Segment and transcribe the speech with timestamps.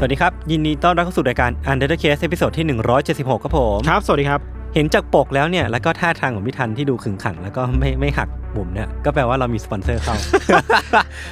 [0.00, 2.66] สวัสดีครับ ยินดีต้อนรับเข้าสู่รายการ Untitled Case ตอนที่
[3.04, 4.40] 176 ครับผม ครับ สวัสดีครับ
[4.74, 10.16] เห็นจากปกแล้วเนี่ย แล้วก็ท่าทางของพี่ทันที่ดูขึงขัง แล้วก็ไม่ไม่หักมุมเนี่ย ก็แปลว่าเรามีสปอนเซอร์เข้า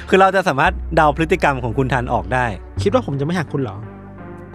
[0.09, 2.45] คือเราจะสามารถเดาพฤติกรรมของคุณทันออกได้
[2.83, 3.77] คิดว่าผมจะไม่หักคุณเหรอ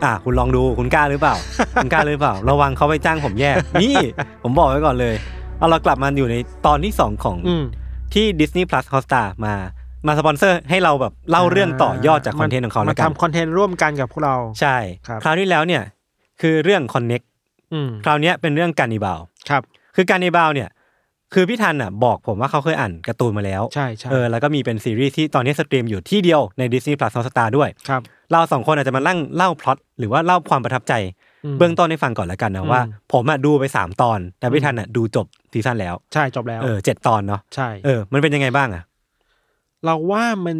[0.04, 1.34] อะ คุณลองดู คุณกล้าหรือเปล่า
[1.74, 3.94] คุณกล้าหรือเปล่า ระวังเขาไปจ้างผมแยกนี่
[4.42, 5.14] ผมบอกไว้ก่อนเลย
[5.58, 7.64] เอาเรากลับมาอยู่ในตอนที่สองของอืม
[8.14, 9.54] ที่ Disney Plus Hotstar มา
[10.06, 14.76] มาสปอนเซอร์ให้เราแบบเล่าเรื่องต่อยอดจาก content ของเขามาแล้วกันทำ content ร่วมกันกับพวกเราใช่
[15.08, 15.82] ครับคราวที่แล้วเนี่ย
[16.40, 17.24] คือเรื่อง Connect
[17.72, 19.62] อืมคราวเนี้ยเป็นเรื่องคานนิบาลครับ
[19.96, 20.68] คือคานนิบาลเนี่ย
[21.34, 30.94] คือพี่ทันอะบอกผมว่าเขาเคยอ่านการ์ตูนมาแล้วใช่ใช่เออแล้วก็มีเป็นซีรีส์ที่ตอนนี้ stream อยู่ที่เดียวใน Disney Plus Hotstar ด้วยครับเราสองคนอาจจะมานั่งเล่าพล็อตหรือว่าเล่าความประทับใจ
[31.44, 38.82] อืมเบื้องต้นให้ฟังก่อนแล้วกันนะอืมว่า ผมอะดูไปสามตอน แต่พี่ทันอะดูจบซีซั่นแล้ว ใช่จบแล้วเออเจ็ดตอนเนาะใช่เออมันเป็นยังไงบ้างอะ
[39.84, 40.56] เราว่ามัน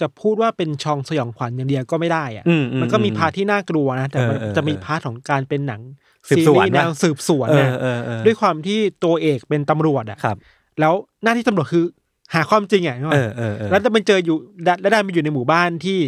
[0.00, 5.82] จะพูดว่าเป็นชองสยองขวัญอย่างเดียวก็ไม่ได้อะอืมอืมมันก็มี part ที่น่ากลัวนะ แต่มันเออเออจะมีเออ part ของการเป็นหนัง
[6.28, 10.36] สืบสวนซีรีส์แนวนะสืบสวนเอเนี่ยอเออเออด้วยความที่ตัวเอกเป็นตำรวจอะครับ
[10.80, 11.84] แล้วหน้าที่ตำรวจคือ
[12.34, 15.98] หาความจริงอะนึกออกเอปะอเออเออแล้วจะไปเจออยู่และและได้มาอยู่ในหมู่บ้านที่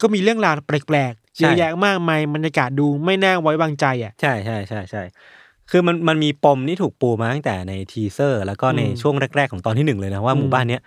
[0.00, 5.02] ก็มีเรื่องราวแปลกๆใช่เยอะแยะมากมายบรรยากาศดูไม่น่าไว้วางใจอะใช่ใช่ใช่ใช่
[5.70, 10.82] คือมันมันมีปมที่ถูกปูมาตั้งแต่ใน teaser แล้วก็ในอืมช่วงแรก ๆ ของตอนที่หนึ่งเลยนะว่าอืมหมู่บ้านเนี้ย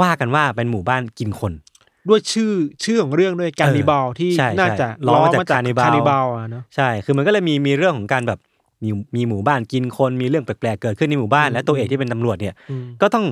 [0.00, 1.52] ว่ากันว่าเป็นหมู่บ้านกินคน
[2.08, 2.52] ด้วยชื่อ
[2.84, 8.38] ชื่อของเรื่องด้วยคานนิบาลที่ใช่น่าจะใช่ล้อมาจาก Cannibal cannibal อะเนาะใช่คือมันก็เลยมีมีเรื่องของการแบบ
[8.82, 13.26] มีมีหมู่บ้านกินคนมีเรื่องแปลกๆเกิดขึ้นในหมู่บ้านอืมและตัวเอกที่เป็นตำรวจเนี่ยอืมก็ต้อง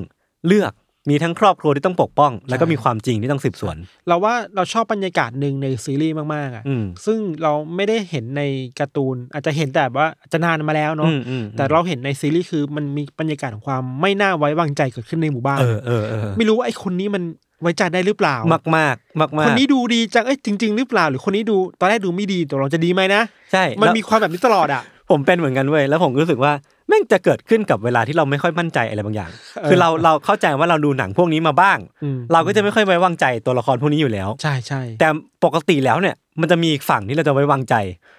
[0.46, 0.72] เลือก
[1.10, 3.76] มีทั้งครอบครัวที่ต้องปกป้อง แล้วก็ใช่มีความจริงที่ต้องสืบสวน
[4.08, 8.42] เราว่าเราชอบบรรยากาศหนึ่งในซีรีส์มากๆอะอืมซึ่งเราไม่ได้เห็นใน
[8.78, 17.22] การ์ตูน อาจจะเห็นแต่ว่าอาจจะนานมาแล้วเนาะอืมอืมแต่เราเห็นในซีรีส์คือมันมีบรรยากาศของความไม่น่าไว้วางใจเกิดขึ้นในหมู่บ้านเออเออเออไม่รู้ว่าไอ้คนนี้มัน
[17.62, 23.22] ไว้ใจได้หรือเปล่า มากมากมากมากคนนี้ดูดีจังเอ้ยจริง ๆ หรือเปล่า หรือคนนี้ดูตอนแรกดูไม่ดีตัวเราจะดีไหมนะ
[23.52, 26.52] ใช่มันแล้วมีความแบบนี้ตลอดอะผมเป็นเหมือนกันเว้ยแล้วผมรู้สึกว่า
[26.88, 35.08] แม่งจะเกิดขึ้นกับเวลาที่เราไม่ค่อยมั่นใจอะไรบางอย่างเออคือเราเราเข้าใจว่าเราดูหนังพวกนี้มาบ้างอืมเราก็จะไม่ค่อยไว้วางใจตัวละครพวกนี้อยู่แล้ว ใช่ใช่แต่
[35.44, 37.74] ปกติแล้วเนี่ยมันจะมีอีกฝั่งที่เราจะไว้วางใจ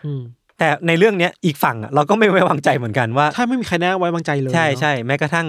[0.06, 0.22] อืม
[0.60, 5.48] แต่ในเรื่องเนี้ยอีกฝั่งอะเราก็ไม่ไว้วางใจเหมือนกันว่าถ้าไม่มีใครน่าไว้วางใจเลยใช่เนอะใช่แม้กระทั่ง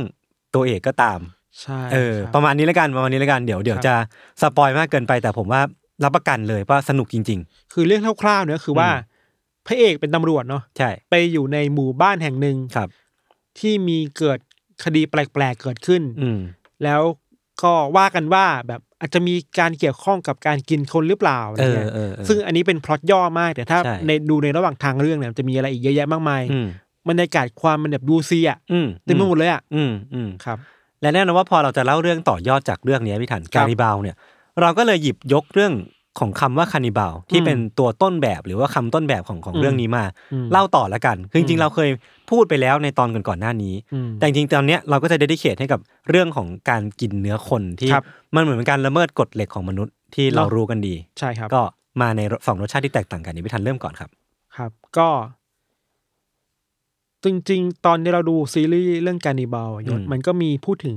[0.54, 1.18] ตัวเอกก็ตาม
[1.62, 3.94] ใช่เออครับประมาณนี้แล้วกันประมาณนี้แล้วกันเดี๋ยวเดี๋ยวครับจะ
[4.40, 5.60] สปอยมากเกินไป แต่ผมว่า
[6.04, 7.40] รับประกันเลยว่าสนุกจริง
[7.72, 9.14] คือเรื่องคร่าวๆเนี่ยคือว่าอืม
[9.66, 12.88] พระเอกเป็นตำรวจเนาะๆใช่ไปอยู่ในหมู่บ้านแห่งหนึ่งครับ
[13.58, 14.38] ที่มีเกิด
[14.84, 16.40] คดีแปลกๆเกิดขึ้น อืม
[16.84, 17.02] แล้ว
[17.62, 26.66] ก็ว่ากันว่าแบบอาจจะมีการเกี่ยวข้องกับการกินคนหรือเปล่าอะไรเออเงี้ยเออเออซึ่งอันนี้เป็นพล็อตย่อมากแต่ถ้าใช่ ในดูในระหว่างทางเรื่องเนี่ยมันจะมีอะไรอีกเยอะแยะมากมายอืม
[27.08, 30.58] บรรยากาศความมันแบบดูซีอะอืมเต็มไปหมดเลยอะอืมอืม ครับ
[31.02, 34.16] และแน่นอนว่าพอเราจะเล่าเรื่องต่อยอดจากเรื่องนี้พี่ถันครักาบนิบาลเนี่ย
[34.60, 35.72] เราก็เลยหยิบยกเรื่อง
[36.18, 41.90] ของคำว่าคานิบาลที่อืมเป็นตัวต้นแบบหรือว่าคำต้นแบบของของอืมเรื่องนี้มาอืมเล่าต่อละกันคือจอืริงมๆเราเคย
[42.30, 48.04] พูดไปแล้วในตอนก่อนๆหน้านี้อืมแต่จริงๆตอนเนี้ยเราก็จะเดดิเคทให้กับเรื่องของการกินเนื้อคนที่ครับ
[48.34, 51.62] มันเหมือนเป็นการละเมิดกฎเหล็กของมนุษย์ที่เราเนอะรู้กันดี ใช่ครับ ก็
[52.00, 54.10] มาในสองรสชาติที่แตกต่างกันนี่พี่ทันเริ่มก่อนครับ
[54.56, 55.08] ครับ ก็
[57.24, 60.96] จริงๆ ตอนที่เราดูซีรีส์เรื่องการนิบาลยศอืมมันก็มีพูดถึง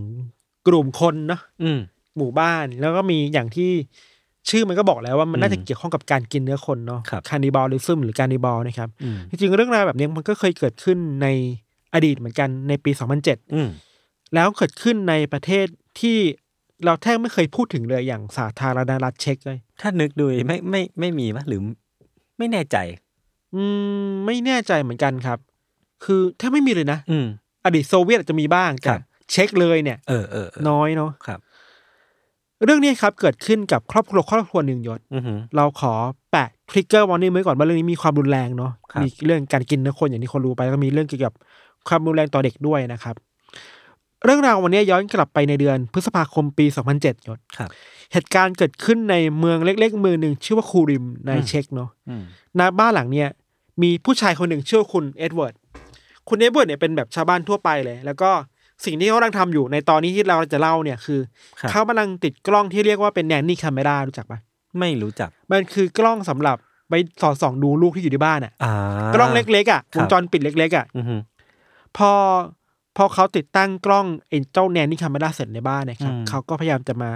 [0.67, 1.79] กลุ่มคนเนาะอืม
[2.17, 3.71] หมู่บ้านแล้วก็มีอย่างที่
[4.49, 11.27] ชื่อมันก็บอกแล้วว่ามันน่าจะอืมเกี่ยวข้องกับการกินเนื้อคนเนาะครับคานิบาลิซึมหรือการนิบาลนะครับอืมจริงๆเรื่องราวแบบนี้มันก็เคยเกิดขึ้นใน
[11.93, 12.91] อดีตเหมือนกันในปี
[13.23, 13.69] 2007อืม
[14.35, 15.65] แล้วเกิดขึ้นในประเทศ
[15.99, 16.17] ที่
[16.85, 21.61] เราแทบไม่เคยพูดถึงเลยอย่างสาธารณรัฐเช็กเลยถ้านึกดูไม่ไม่ไม่มีปะหรือ
[22.37, 22.77] ไม่แน่ใจ
[23.55, 23.61] อื
[24.07, 25.39] มไม่แน่ใจเหมือนกันครับ
[26.03, 27.27] คือแทบไม่มีเลยนะ อืม
[27.65, 29.01] อดีตโซเวียตอาจจะมีบ้างคแต่รับ
[29.31, 31.39] เช็กเลยเนี่ยเออเออเออน้อยเนาะครับ
[32.65, 35.93] เรื่องนี้ครับเกิดขึ้นกับครอบครัวครอบครัวหนึ่งยศอือหือเราขอ
[36.31, 41.33] แปะทริกเกอร์วอร์นิ่งไว้ก่อนว่าเรื่องนี้มีความรุนแรงเนาะครับมีเรื่องการกินเนื้อคนอย่างที่คนรู้ไปแล้วก็มีเรื่องเกี่ยวกับ
[41.87, 43.15] ความรุนแรงต่อเด็กด้วยนะครับ
[44.25, 46.65] เรื่องราววันนี้ย้อนกลับไปในเดือนพฤษภาคมปี
[46.95, 47.69] 2007ยศครับ
[48.13, 52.23] เหตุการณ์เกิดขึ้นในเมืองเล็ก ๆ เมืองหนึ่งชื่อว่าคูริมในอืมเช็กเนาะอืม
[52.59, 53.29] ณบ้านหลังเนี่ย
[53.81, 55.53] มีผู้ชายคนหนึ่งชื่อว่าคุณเอ็ดเวิร์ด
[56.27, 58.31] คุณเอ็ดเวิร์ดเนี่ยเป็นแบบชาวบ้านทั่วไปเลย แล้วก็
[58.85, 61.19] สิ่งที่เขากำลังทำอยู่ในตอนนี้ที่เราจะเล่าเนี่ยคือ
[61.61, 64.39] ครับ เขากำลังติดกล้องที่เรียกว่าเป็น nanny camera รู้จักปะ
[64.79, 66.57] ไม่รู้จัก มันคือกล้องสำหรับ
[66.89, 68.73] ไปสอดส่องดูลูกที่อยู่ที่บ้านอะ อ่า
[69.15, 71.15] กล้องเล็กๆอะควรับงจรปิดเล็กๆอะ อือฮึ
[71.97, 72.11] พอ
[72.97, 77.11] พอเขาติดตั้งกล้องเอ็นเจ้าแนนนี่คาเมราเสร็จในบ้านเนะครับอืมเขาก็พยายามจะมา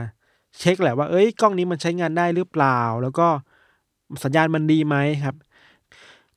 [0.59, 3.27] เช็คแหละว่าเอ้ยกล้องนี้มันใช้งานได้หรือเปล่า แล้วก็
[4.23, 5.35] สัญญาณมันดีไหมครับ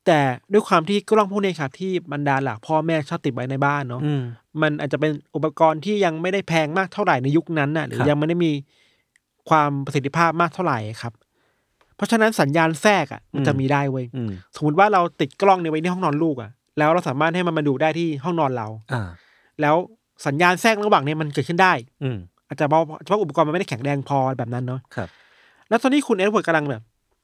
[0.06, 0.20] แต่
[0.52, 4.22] ด้วยความที่กล้องพวกนี้ครับที่บรรดาหลักพ่อแม่ชอบติดไว้ในบ้านเนาะอืม
[4.62, 8.52] มันอาจจะเป็นอุปกรณ์ที่ยังไม่ได้แพงมากเท่าไหร่ในยุคนั้นน่ะ หรืครัอบยังไม่ได้มี
[9.48, 11.12] ความประสิทธิภาพมากเท่าไหร่ครับ
[11.96, 19.02] เพราะฉะนั้นสัญญาณแทรกอะมันจะมีได้เว้ยอืมสมมติว่าเราติดกล้องเนี่ยไว้ที่ห้องนอนลูกอะแล้วเราสามารถให้มันมาดูได้ที่ห้องนอนเราอ่า
[19.60, 19.76] แล้ว
[20.26, 22.18] สัญญาณแทรกระหว่างเนี้มันเกิดขึ้นได้ อืม
[22.48, 25.08] อาจจะเพราะเฉพาะอุปกรณ์มันไม่ได้แข็งแรงพอแบบนั้นเนาะครับ
[25.68, 26.82] แล้วตอนนี้คุณเอ็ดเวิร์ดกำลังแบบ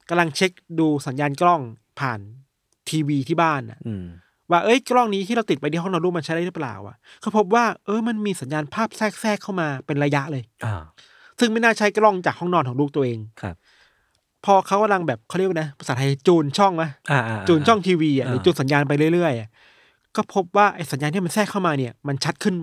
[0.09, 1.61] กำลังเช็คดูสัญญาณกล้อง
[2.01, 2.21] ผ่าน
[2.91, 4.05] ทีวีที่บ้านอะอืม
[4.51, 10.75] ว่าเอ้ยกล้องนี้ที่เราติดไว้ที่ห้องนอนลูกมันใช้ได้หรือเปล่าอะเขาพบว่าเออมันมีสัญญาณภาพแทรกแทรกเข้ามาเป็นระยะเลยอ่า
[11.39, 13.55] ซึ่งไม่น่าใช้กล้องจากห้องนอนของลูกตัวเองครับ
[14.45, 19.49] พอเขากำลังแบบเขาเรียกว่านะภาษาไทยจูนช่องไหมอ่าอ่าจูนช่องทีวีอะหรืออ่าจูนสัญญาณไปเรื่อยๆอะ
[20.17, 22.55] ก็พบว่าไอ้สัญญาณที่มันแทรกเข้ามาเนี่ย มันชัดขึ้น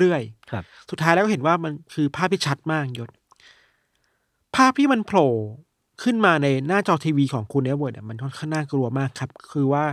[0.00, 3.10] เรื่อยครับๆสุดท้ายแล้วก็เห็นว่ามันคือภาพที่ชัดมากยศ
[4.56, 5.30] ภาพที่มันโผล่
[6.02, 9.84] ขึ้นมาในหน้าจอทีวีของคุณเอ็ดเวิร์ดอะมันค่อนข้างน่ากลัวมากครับ คือว่า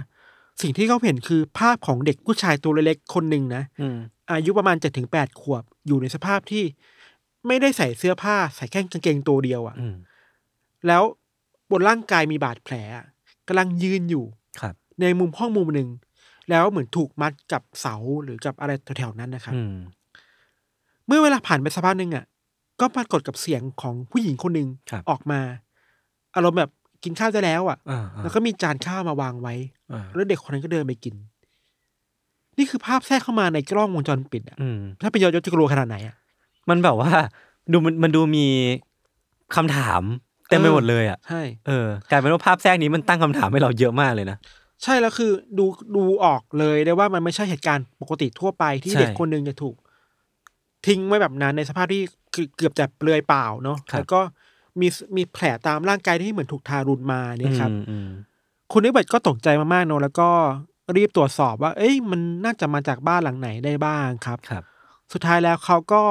[0.62, 3.98] สิ่งที่เขาเห็นคือภาพของเด็กผู้ชายตัวเล็กๆคนหนึ่งนะอืม
[4.32, 6.64] อายุประมาณเจ็ดถึงแปดขวบ อยู่ในสภาพที่
[7.48, 9.96] ไม่ได้ใส่เสื้อผ้าใส่แค่กางเกงตัวเดียวอะ่ะอืม
[10.88, 11.04] แล้ว
[11.72, 13.06] บนร่างกายมีบาดแผลอะ
[13.48, 14.26] กำลังยืนอยู่
[14.62, 15.90] ครับ ในมุมห้องมุมหนึ่ง
[16.50, 19.78] แล้วเหมือนถูกมัดกับเสาหรือกับอะไรแถวๆนั้นนะครับอืม
[21.08, 22.26] เมื่อเวลาผ่านไปสักพักหนึ่งอะ
[22.82, 25.40] ก็ปรากฏกับเสียงของผู้หญิงคนหนึ่งครับออกมา
[26.36, 26.72] อารมณ์แบบ
[27.04, 29.54] กินข้าวได้แล้วอะอ่าอ่าแล้วก็มีจานข้าวมาวางไว้
[29.92, 31.16] อ่าแล้วเด็กคนนั้นก็เดินไปกิน
[32.58, 36.16] นี่คือภาพแทรกเข้ามาในกล้องวงจรปิดอะอืมถ้าเป็นยอดยศจะกลัวขนาดไหนอะ
[36.70, 37.12] มันแบบว่า
[37.72, 38.48] ดูมันมันดูมี
[39.56, 40.02] คำถาม
[40.50, 44.38] เต็มไปเออหมดเลยอะใช่เออกลายเป็นว่าภาพแทรกนี้มันตั้งคำถามให้เราเยอะมากเลยนะ
[44.84, 45.66] ใช่แล้วคือดู
[45.96, 49.76] ดูออกเลยได้ว่ามันไม่ใช่เหตุการณ์ปกติทั่วไปที่ใช่เด็กคนหนึ่งจะถูก
[50.88, 52.04] ทิ้งไว้แบบนั้นในสภาพที่
[52.36, 54.20] คือเกือบจะเปลือยเปล่าเนาะครับแล้วก็
[54.82, 58.10] มีมีแผลตามร่างกายที่เหมือนถูกทารุณมาเนี่ยครับอืมอืม
[58.72, 60.30] คุณนิเบิร์ตก็ตกใจมากๆเนอะแล้วก็
[60.96, 64.64] รีบตรวจสอบว่า เอ้ยมันน่าจะมาจากบ้านหลังไหนได้บ้างครับครับ
[65.14, 66.04] สุดท้ายแล้วเขาก็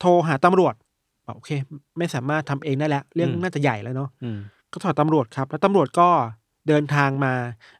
[0.00, 0.74] โทรหาตำรวจ
[1.26, 1.50] บอกโอเค
[1.98, 4.38] ไม่สามารถทำเองได้แล้ว เรื่องอืมน่าจะใหญ่แล้วเนาะอืม
[4.72, 6.08] ก็โทรหาตำรวจครับ แล้วตำรวจก็
[6.68, 7.34] เดินทางมา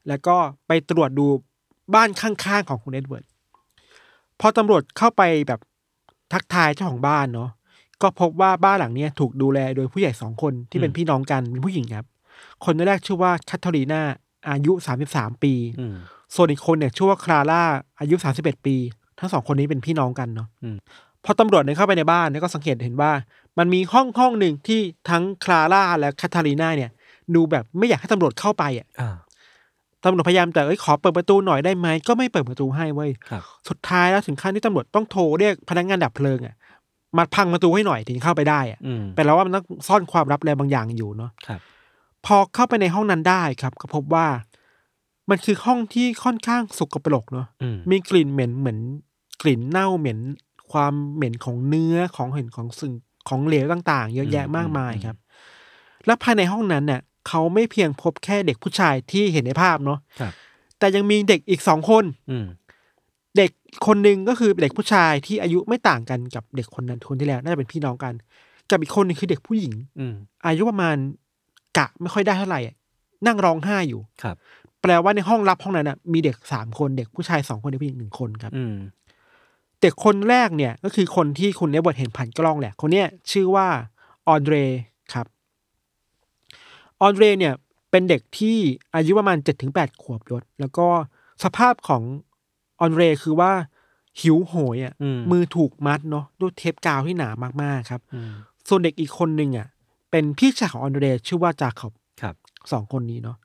[0.09, 0.37] แล้วก็
[0.67, 1.27] ไปตรวจดู
[1.95, 3.25] บ้านข้างๆของคุณเอ็ดเวิร์ด
[4.41, 5.61] พอตำรวจเข้าไปแบบ
[6.33, 7.51] ทักทายเจ้าของบ้านเนาะ
[8.03, 12.07] ก็พบว่าบ้านหลังเนี้ยถูกดูแลโดยผู้ใหญ่สองคนที่เป็นอืมพี่น้องกันเป็นผู้หญิงครับ
[12.65, 14.01] คนแรกชื่อว่าแคทเธอรีนา
[14.51, 15.95] อายุสามสิบสามปีอืม
[16.35, 17.63] ส่วนอีกคนเนี่ยชื่อว่าคลาร่า
[18.01, 18.77] อายุสามสิบเอ็ดปี
[19.19, 20.77] ทั้งสองคนนี้เป็นพี่น้องกันเนาะอืม
[21.25, 23.13] พอตำรวจเนี่ยเข้าไปในบ้านเนี่ยก็สังเกตเห็นว่า
[23.59, 26.91] มันมีห้องห้องหนึ่งที่ทั้งคลาร่าและแคทเธอรีนาเนี่ย
[27.35, 29.17] ดูแบบไม่อยากให้ตำรวจเข้าไปอะอ่า
[30.05, 36.55] ตำรวจพยายามแต่เอ้ยขอเปิดประตูหน่อยได้ไหมก็ไม่เปิดประตูให้เว้ยครับสุดท้ายแล้วถึงขั้นที่ตำรวจต้องโทรเรียกพนักงานดับเพลิงอะ
[37.19, 41.61] มาพังประตูให้หน่อยถึงเข้าไปได้อะอืมแปลว่ามันต้องซ่อนความลับอะไรบางอย่างอยู่เนาะครับ
[42.27, 44.27] พอเข้าไปในห้องนั้นได้ครับ ก็พบว่า
[45.31, 48.79] มันคือห้องที่ค่อนข้างสกปรกเนาะอืมมีกลิ่นเหม็นเหมือน
[49.43, 50.19] กลิ่นเน่าเหม็น
[50.73, 52.93] ความเหม็นของเนื้อของเห็นของสิ่ง
[53.29, 55.17] ของเหลวต่างๆ เยอะแยะมากมายครับ
[56.07, 60.33] และภายในห้องนั้นเนี่ยเขาไม่เพียงพบแค่เด็กผู้ชายที่เห็นในภาพเนาะครับ
[60.79, 62.47] แต่ยังมีเด็กอีกสองคนอืม
[63.37, 63.51] เด็ก
[63.87, 68.15] คนหนึ่งก็คือเด็กผู้ชายที่อายุไม่ต่างกันกับเด็กคนนั้นคนที่แล้วน่าจะเป็นพี่น้องกัน
[68.71, 70.15] กับอีกคนหนึงคือเด็กผู้หญิง อืม
[70.47, 70.97] อายุประมาณ
[71.79, 72.75] กะไม่ค่อยได้เท่าไหร่อะ
[73.27, 74.37] นั่งร้องไห้อยู่ ครับ
[74.83, 78.77] แปลว่าในห้องรับห้องนั้นน่ะมีเด็กสามคนเด็กผู้ชายสองคนเด็กผู้หญิงหนึ่งคนครับ อืม
[79.81, 83.69] เด็กคนแรกเนี่ยก็คือคนที่คุณเนบร์ตเห็นผ่านกล้องแหละ คนเนี้ยชื่อว่า
[84.29, 84.55] ออนเดร
[85.13, 85.27] ครับ
[87.01, 87.55] ออนเดรเนี่ย
[87.91, 88.57] เป็นเด็กที่
[88.95, 90.87] อายุประมาณเจ็ดถึงแปดขวบยศ แล้วก็
[91.45, 92.03] สภาพของ
[92.81, 93.53] ออนเดรคือว่า
[94.21, 97.29] หิวโหยอะอืมมือถูกมัดเนาะด้วยเทปกาวที่หนา
[97.63, 98.31] มากๆครับอืม
[98.69, 99.67] ส่วนเด็กอีกคนหนึ่งอะ
[100.11, 101.93] เป็นพี่ชายของออนเดรชื่อว่าจาคอบ
[102.23, 102.35] ครับ
[102.73, 103.37] สองคนนี้เนาะ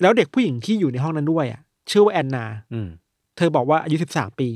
[0.00, 1.60] แล้วเด็กผู้หญิงที่อยู่ในห้องนั้นด้วยอะ
[1.90, 2.88] ชื่อว่าแอนนา อืม
[3.36, 4.48] เธอบอกว่าอายุสิบสามปี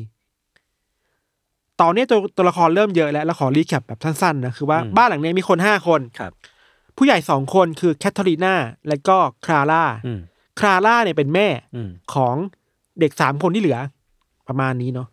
[1.81, 6.33] ตอนนี้ตัวตัวละครเริ่มเยอะแล้วแล้วขอ recap แบบสั้นๆนะคือว่าอืมบ้านหลังนี้มีคนห้าคนครับ
[6.97, 8.55] ผู้ใหญ่สองคนคือแคทเธอรีนา
[8.89, 10.21] และก็คลาร่าอืม
[10.61, 12.37] คลาร่าเนี่ยเป็นแม่อืมของ
[13.01, 13.79] เด็กสามคนที่เหลือ
[14.49, 15.09] ประมาณนี้เนาะ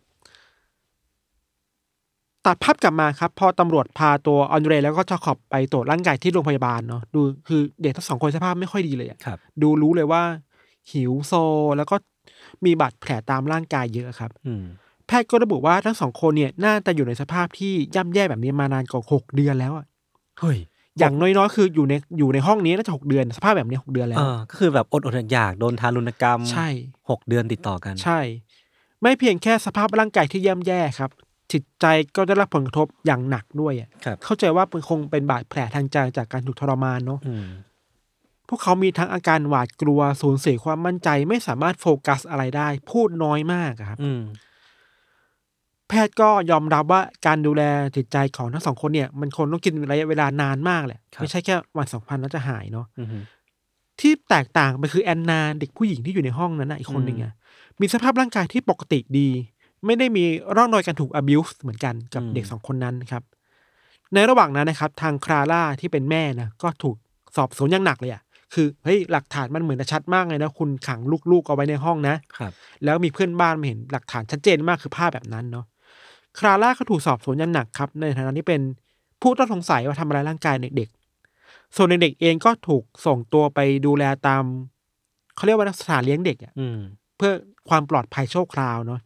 [2.46, 10.22] ตัดภาพกลับมาครับ พอตำรวจพาตัวออนเดรแล้วก็จาคอบไปตรวจร่างกายที่โรงพยาบาลเนาะดูคือเด็กทั้งสองคนสภาพไม่ค่อยดีเลยอะครับ ดูรู้เลยว่า
[10.92, 11.32] หิวโซ
[11.76, 11.96] แล้วก็
[12.64, 14.64] มีบาดแผลตามร่างกายเยอะครับ อืม
[15.06, 19.86] แพทย์ก็ระบุว่าทั้งสองคนเนี่ยน่าจะอยู่ในสภาพที่ย่ำแย่แบบนี้มานานกว่าหกเดือนแล้วอะ
[20.40, 20.58] เฮ้ย
[20.98, 26.68] อย่างน้อยๆ คืออยู่ในอยู่ในห้องนี้น่าจะหกเดือน สภาพแบบนี้หกเดือนแล้เอวอก็คือแบบอดอดอยากๆโดนทารุณกรรมใช่
[27.10, 28.20] หกเดือนติดต่อกัน ใช่
[29.02, 31.10] ไม่เพียงแค่สภาพร่างกายที่ย่ำแย่ครับ
[31.52, 37.46] จิตใจก็ได้รับผลกระทบอย่างหนักด้วยอะครับ เข้าใจว่าเป็นคงเป็นบาดแผลทางใจจากการถูกทรมานเนาะ อืม
[38.48, 44.22] พวกเขามีทั้งอาการหวาดกลัว สูญเสียความมั่นใจ ไม่สามารถโฟกัสอะไรได้ พูดน้อยมากอะครับ อืม
[45.90, 47.62] แพทย์ก็ยอมรับว่าการดูแล
[47.96, 53.08] จิตใจของทั้งสองคนเนี่ย มันคงต้องกินระยะเวลานานมากแหละครับไม่ใช่แค่วันสองพันแล้วจะหายเนาะอืม
[54.00, 57.32] ที่แตกต่างไปคือแอนนาเด็กผู้หญิงที่อยู่ในห้องนั้นนะอีกคนหนึ่งอะ
[57.80, 59.28] มีสภาพร่างกายที่ปกติดี
[59.86, 60.24] ไม่ได้มี
[60.56, 63.22] ร่องรอยการถูก abuse เหมือนกันกับเด็กสองคนนั้นครับ
[64.14, 66.96] ในระหว่างนั้นนะครับ ทางคลาร่าที่เป็นแม่นะก็ถูก
[67.36, 68.22] สอบสวนอย่างหนักเลยอะ
[68.54, 72.52] คือเฮ้ยหลักฐานมันเหมือนจะชัดมากเลยนะคุณขังลูกๆเอาไว้ในห้องนะครับ
[72.84, 75.64] แล้วมีเพื่อนบ้านมาเห็นหลักฐานชัดเจนมากคือภาพแบบนั้นเนาะ
[76.38, 78.60] คลาร่าก็ถูกสอบสวนอย่างหนักครับ ในฐานะที่เป็น
[79.22, 84.42] ผู้ต้องสงสัยว่าทำร้ายร่างกายเด็กๆ ส่วนเด็กๆเองก็ถูกส่งตัวไปดูแลตาม
[85.36, 86.78] เขาเรียกว่าสถานเลี้ยงเด็กอะอืม
[87.16, 87.32] เพื่อ
[87.68, 89.00] ความปลอดภัยชั่วคราวเนาะ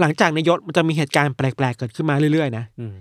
[0.00, 2.94] หลังจากในยศมันจะมีเหตุการณ์แปลกๆเกิดขึ้นมาเรื่อยๆ นะอืม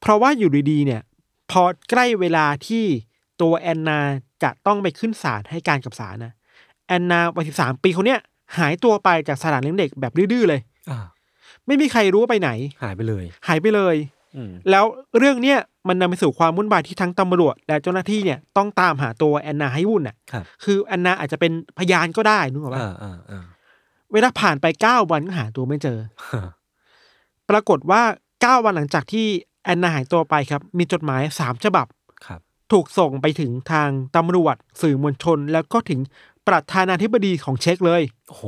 [0.00, 1.02] เพราะว่าอยู่ดีๆเนี่ย
[1.50, 2.84] พอใกล้เวลาที่
[3.42, 4.00] ตัวแอนนา
[4.42, 6.32] จะต้องไปขึ้นศาลให้การกับศาลนะ
[6.86, 8.20] แอนนาวัยสิบสามปีคนเนี้ย
[8.58, 10.60] หายตัวไปจากสถานเลี้ยงเด็กแบบดื้อๆเลย
[10.90, 10.98] อ่า
[11.70, 12.50] ไม่มีใครรู้ว่าไปไหน
[12.82, 13.96] หายไปเลย หายไปเลย
[14.36, 14.84] อืมแล้ว
[15.18, 15.58] เรื่องเนี้ย
[15.88, 23.44] มันนำไปสู่ความวุ่นวายที่ทั้งตำรวจ และเจ้าหน้าที่เนี่ยต้องตามหาตัวแอนนาให้วุ่นอะครับ คือแอนนาอาจจะเป็นพยานก็ได้นึกออกปะอ่าอ่าอ่า
[24.12, 25.98] เวลาผ่านไปเก้าวันก็หาตัวไม่เจอ
[27.50, 28.02] ปรากฏว่า
[28.42, 29.26] เก้าวันหลังจากที่
[29.64, 31.86] แอนนาหายตัวไปครับ มีจดหมายสามฉบับ
[32.26, 32.40] ครับ
[32.72, 36.00] ถูกส่งไปถึงทางตำรวจ สื่อมวลชน แล้วก็ถึง
[36.48, 38.44] ประธานาธิบดีของเช็กเลยโอ้โห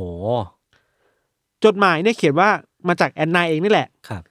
[1.64, 2.50] จดหมายเนี่ยเขียนว่า
[2.88, 4.22] มาจากแอนนาเองนี่แหละครับ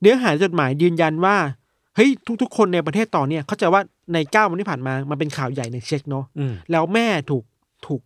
[0.00, 1.36] เนื้อหาจดหมายยืนยันว่า
[1.96, 2.10] เฮ้ย
[2.42, 3.82] ทุก ๆ คนในประเทศตอนเนี้ยเข้าใจว่า
[4.12, 7.44] ในเก้าวันที่ผ่านมามันเป็นข่าวใหญ่ในเช็กเนาะอืมแล้วแม่ถูก
[7.86, 8.02] ถูก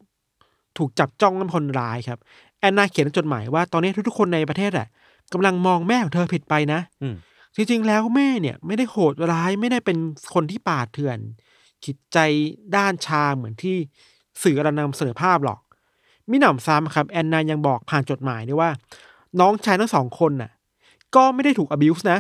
[0.79, 2.19] ถูกจับจ้องเป็นคนร้ายครับ
[2.61, 4.87] แอนนาเขียนในจดหมายว่าตอนนี้ทุกๆคนในประเทศอะ
[5.33, 7.15] กำลังมองแม่ของเธอผิดไปนะอืม
[7.57, 9.99] จริงๆแล้วแม่เนี่ย ไม่ได้โหดร้ายไม่ได้เป็น
[10.35, 11.19] คนที่ป่าเถื่อน
[11.85, 12.19] จิตใจ
[12.77, 13.77] ด้านชาเหมือนที่
[14.43, 15.61] สื่อเรานำเสนอภาพหรอก
[16.31, 18.71] มิหนำซ้ำครับแอนนายังบอกผ่านจดหมายด้วยว่า
[19.41, 20.51] น้องชายทั้งสองคนน่ะ
[21.15, 22.19] ก็ไม่ได้ถูก abuse นะ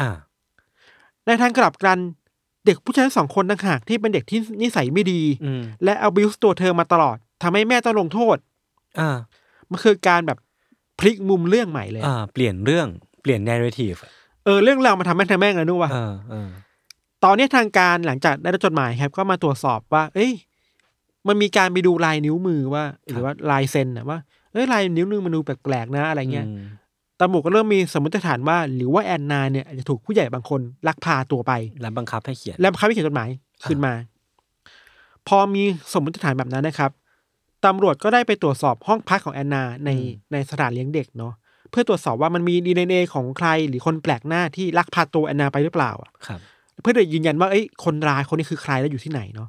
[0.00, 0.10] อ่า
[1.26, 1.98] ในทางกลับกัน
[2.66, 8.36] เด็กผู้ชายทั้งสองคนต่างหากที่เป็นเด็กที่นิสัยไม่ดี อืม และ abuse ตัวเธอมาตลอดทำให้แม่ต้องลงโทษ
[9.00, 9.16] อ่า
[9.70, 10.38] มันคือการแบบ
[10.98, 12.86] พลิกมุมเรื่องใหม่เลยอ่า เปลี่ยนเรื่อง
[13.22, 14.10] เปลี่ยน narrative อะ
[14.44, 16.48] เออเรื่องราวมาทำให้ทำแม่งเลยนึกว่าเออเออ
[17.24, 20.32] ตอนนี้ทางการหลังจากได้รับจดหมายครับ ก็มาตรวจสอบว่า เอ้ย
[21.28, 24.18] มันมีการไปดูลายนิ้วมือว่า หรือว่าลายเซ็นนะว่า
[24.52, 26.62] เอ้ยลายนิ้วนึงมันดูแปลกๆนะอะไรเงี้ยอืม
[27.20, 33.28] ตำรวจก็เริ่มมีสมมติฐานว่า หรือว่าแอนนาเนี่ยอาจจะถูกผู้ใหญ่บางคนลักพาตัวไป แล้วบังคับให้เขียน แล้วเขาไม่เขียนจดหมาย
[33.68, 33.92] ขึ้นมา
[35.28, 36.90] พอมีสมมติฐานแบบนั้นนะครับ
[37.64, 41.32] ตำรวจก็ได้ไปตรวจสอบห้องพักของแอนนาในอืมในสถานเลี้ยงเด็กเนาะ
[41.70, 46.40] เพื่อตรวจสอบว่ามันมีดีเอ็นเอของใคร หรือคนแปลกหน้าที่ลักพาตัวแอนนาไปหรือเปล่าอะครับ
[46.80, 49.48] เพื่อจะยืนยันว่าเอ้ยคนร้ายคนนี้คือใครและอยู่ที่ไหนเนาะ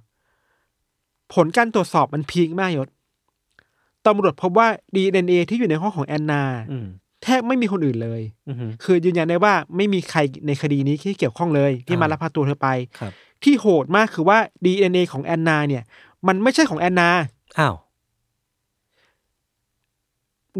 [1.33, 2.87] ผลการตรวจสอบมันพีคมากยศ
[4.05, 6.87] ตำรวจพบว่าดีเอ็นเอที่อยู่ในห้องของแอนนาอืม
[7.23, 12.69] แทบไม่มีคนอื่นเลยอืมคือยืนยันได้ว่าไม่มีใครในคดีนี้ที่เกี่ยวข้องเลย ที่มาอ่าลักพาตัวเธอไป
[12.99, 13.11] ครับ
[13.43, 15.83] ที่โหดมากคือว่า DNA ของแอนนาเนี่ย
[16.27, 17.09] มันไม่ใช่ของแอนนา
[17.59, 17.75] อ้าว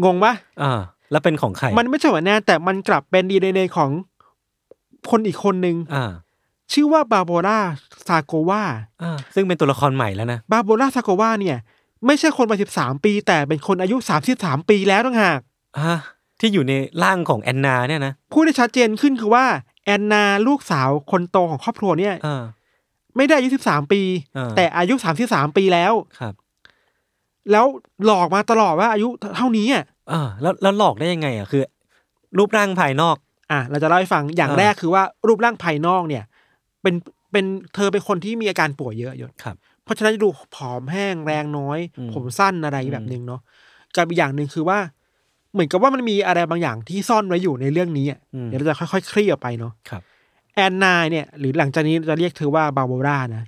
[0.04, 3.90] งงปะอ่า แล้วเป็นของใคร มันไม่ใช่ของแอนนาแต่มันกลับเป็น DNA ของ
[5.10, 6.12] คนอีกคนหนึ่งอ่า
[6.72, 7.60] ชื่อว่าบาโบรา
[8.08, 8.62] ซาโกวา
[9.02, 11.58] อ่าซึ่งเป็นตัวละครใหม่แล้วนะบาโบราซาโกวาเนี่ย
[12.06, 15.40] ไม่ใช่คนวัยสิบสามปี แต่เป็นคนอายุสามสิบสามปีแล้วต่างหาก
[15.78, 15.94] อ่า
[16.40, 19.44] ที่อยู่ในร่างของแอนนาเนี่ยนะพูดได้ชัดเจนขึ้นคือว่า
[19.84, 22.44] แอนนาลูกสาวคนโตของครอบครัวเนี่ยอ่า
[23.16, 24.00] ไม่ได้อายุสิบสามปี
[24.36, 26.34] อ่า แต่อายุสามสิบสามปีแล้ว ครับ
[27.50, 27.66] แล้ว
[28.04, 31.62] หลอกมาตลอดว่าอายุเท่านี้อะอ่าแล้วแล้วหลอกได้ยังไงอะคือ
[32.38, 33.16] รูปร่างภายนอก
[33.52, 36.24] อะเราจะเล่าให้ฟังอย่างอ่า แรกคือว่ารูปร่างภายนอกเนี่ย
[36.82, 36.94] เป็น
[37.32, 37.44] เป็น
[37.74, 43.40] เธอเป็นคนที่มีอาการป่วยเยอะอยู่ครับ เพราะฉะนั้นจะดูผอมแห้งแรงน้อย อืม ผมสั้นอะไรแบบนึงเนาะ
[43.96, 44.78] กับอีกอย่างหนึ่งคือว่า
[45.52, 50.02] เหมือนกับว่ามันมีอะไรบางอย่างที่ซ่อนไว้อยู่ในเรื่องนี้อะอืมเดี๋ยวเราจะค่อยๆ คลี่ออกไปเนาะครับ
[50.54, 53.44] แอนนาเนี่ย หรือหลังจากนี้เราจะเรียกเธอว่าบาโบรานะ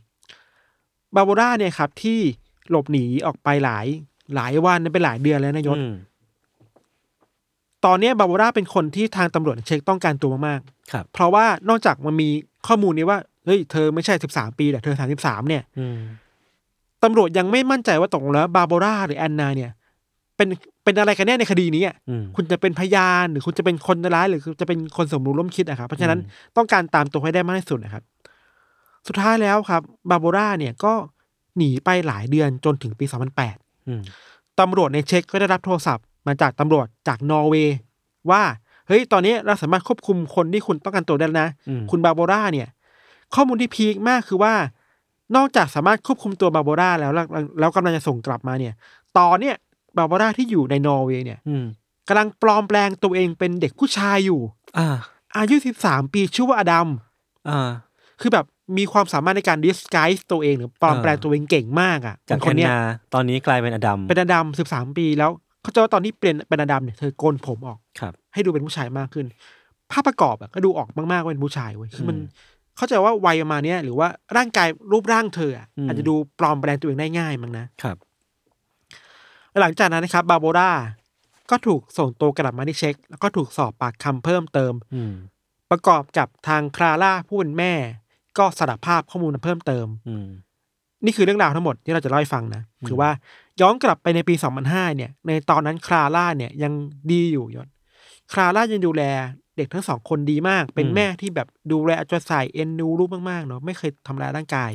[1.15, 2.19] บาโบราเนี่ยครับ ที่
[2.71, 3.87] หลบหนีออกไปหลาย
[4.35, 5.95] หลายวันเป็นหลายเดือนแล้วนะยศ อืม
[7.85, 10.61] ตอนเนี้ยบาร์บาร่าเป็นคนที่ทางตำรวจเช็คต้องการตัวมาก
[10.93, 12.29] ครับๆเพราะว่านอกจากมันมี
[12.67, 15.99] ข้อมูลนี้ว่าเฮ้ยเธอไม่ใช่สิบสามปีแต่เธอสามสิบสามเนี่ย อืม
[17.07, 19.71] ตำรวจยังไม่มั่นใจว่าตกลงแล้วบาร์บาร่าหรือแอนนาเนี่ย
[20.37, 20.49] เป็น
[20.85, 26.19] เป็นอะไรกันแน่ในคดีนี้อะอืมคุณจะเป็นพยานหรือคุณจะเป็นคนร้ายหรือจะเป็นคนสมรู้ร่วมคิดนะครับเพราะฉะนั้น
[26.57, 28.03] ต้องการตามตัวให้ได้มากที่สุดนะครับ
[29.07, 30.93] สุดท้ายแล้วครับ บาร์บาร่าเนี่ยก็
[31.57, 33.05] หนีไปหลายเดือนจนถึงปี
[33.47, 34.03] 2008อืม
[34.61, 37.77] ตำรวจในเช็กก็ได้รับโทรศัพท์มาจากตำรวจจากนอร์เวย์
[38.31, 38.43] ว่า
[38.89, 42.69] เฮ้ยตอนนี้เราสามารถควบคุมคนที่คุณต้องการตัวได้แล้วนะอืมคุณบาร์โบราเนี่ย
[43.35, 44.55] ข้อมูลที่พีคมากคือว่า
[45.37, 47.27] นอกจากสามารถควบคุมตัวบาร์โบราแล้วแล้ว
[47.61, 48.75] แล้วกำลังจะส่งกลับมาเนี่ย
[49.19, 49.57] ตอนเนี้ย
[49.97, 51.65] บาร์โบราที่อยู่ในนอร์เวย์เนี่ยอืม
[52.09, 54.41] กำลังปลอมแปลงตัวเองเป็นเด็กผู้ชายอยู่
[54.79, 54.89] อ่า
[55.37, 56.89] อายุ13ปีชื่อว่าอดัม
[57.49, 57.71] อ่า
[58.21, 58.47] คือแบบ
[58.79, 62.81] มีความสามารถในการ disguise ตัวเองหรือปลอมแปลงอ่าตัวเองเก่งมากอะจากคแอนนเนี้ยนา
[63.15, 65.31] ตอนนี้กลายเป็นอดัมเป็นอดัม13ปีแล้ว
[65.63, 69.27] เขาจะว่าตอนที่เปลี่ยนเป็นอดัมเนี่ยเธอโกนผมออกครับ ให้ดูเป็นผู้ชายมากขึ้น
[69.91, 77.97] ภาพประกอบอะก็ดูออกมากๆว่าเป็นผู้ชายเว้ยคือมันอืม เข้าใจว่าวัยประมาณเนี้ยหรือว่าร่างกายรูปร่างเธออะอืมอาจจะดูปลอมแปลงตัวเองได้ง่ายมั้งนะครับ
[79.61, 80.73] หลังจากนั้นนะครับ บาโบรา
[81.51, 85.13] ก็ถูกส่งตัวกลับมาที่เช็ค แล้วก็ถูกสอบปากคำเพิ่มเติม อืม
[85.71, 87.73] ประกอบกับทางคลาร่าผู้เป็นแม่
[88.39, 90.29] ก็สารภาพข้อมูลเพิ่มเติม อืม
[91.05, 93.11] นี่คือเรื่องราวทั้งหมดที่เราจะเล่าให้ฟังนะอืมคือว่า
[93.61, 94.35] ย้อนกลับไปในปี
[94.67, 96.73] 2005 เนี่ย ในตอนนั้นคลาร่าเนี่ยยัง
[97.13, 97.69] ดีอยู่ยศ
[98.33, 99.03] คลาร่ายังดูแล
[99.57, 104.73] เด็กทั้งสองคนดีมาก เป็นแม่ที่แบบดูแลเอาใจใส่เอ็นดูลูกมากๆเนาะไม่เคยทำร้ายร่างกาย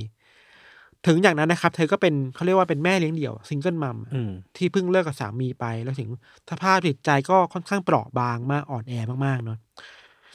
[1.08, 6.10] ถึงอย่างนั้นนะครับ เธอก็เป็นเขาเรียกว่าเป็นแม่เลี้ยงเดี่ยว single mom อืมที่เพิ่งเลิกกับสามีไป แล้วถึง
[6.50, 8.94] สภาพจิตใจก็ค่อนข้างเปราะบางมากอ่อนแอ
[9.26, 9.58] มากๆเนาะ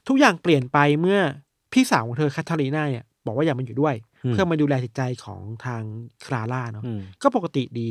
[0.08, 1.20] ทุกอย่างเปลี่ยนไปเมื่อ
[1.72, 5.82] พี่สาวของเธอแคทเธอรีนาเนี่ยบอกว่าอยากมาอยู่ด้วยอืมเพื่อมาดูแลจิตใจของทาง
[6.26, 7.88] คลาร่าเนาะอืมก็ปกติดี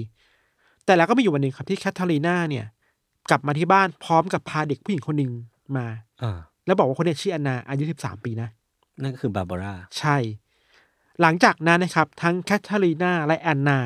[0.86, 2.66] แต่แล้วก็มีอยู่วันหนึ่งครับที่แคทเธอรีนาเนี่ย
[3.30, 5.32] กลับมาที่บ้านพร้อมกับพาเด็กผู้หญิงคนหนึ่ง
[5.78, 5.86] มา
[6.24, 8.50] อ่าแล้วบอกว่าคนเนี้ยชื่อแอนนาอายุสิบสามปีนะ
[9.04, 10.18] นั่นก็คือบาร์บาร่าใช่
[11.22, 13.80] หลังจากนั้นนะครับ ทั้งแคทเธอรีนาและแอนนา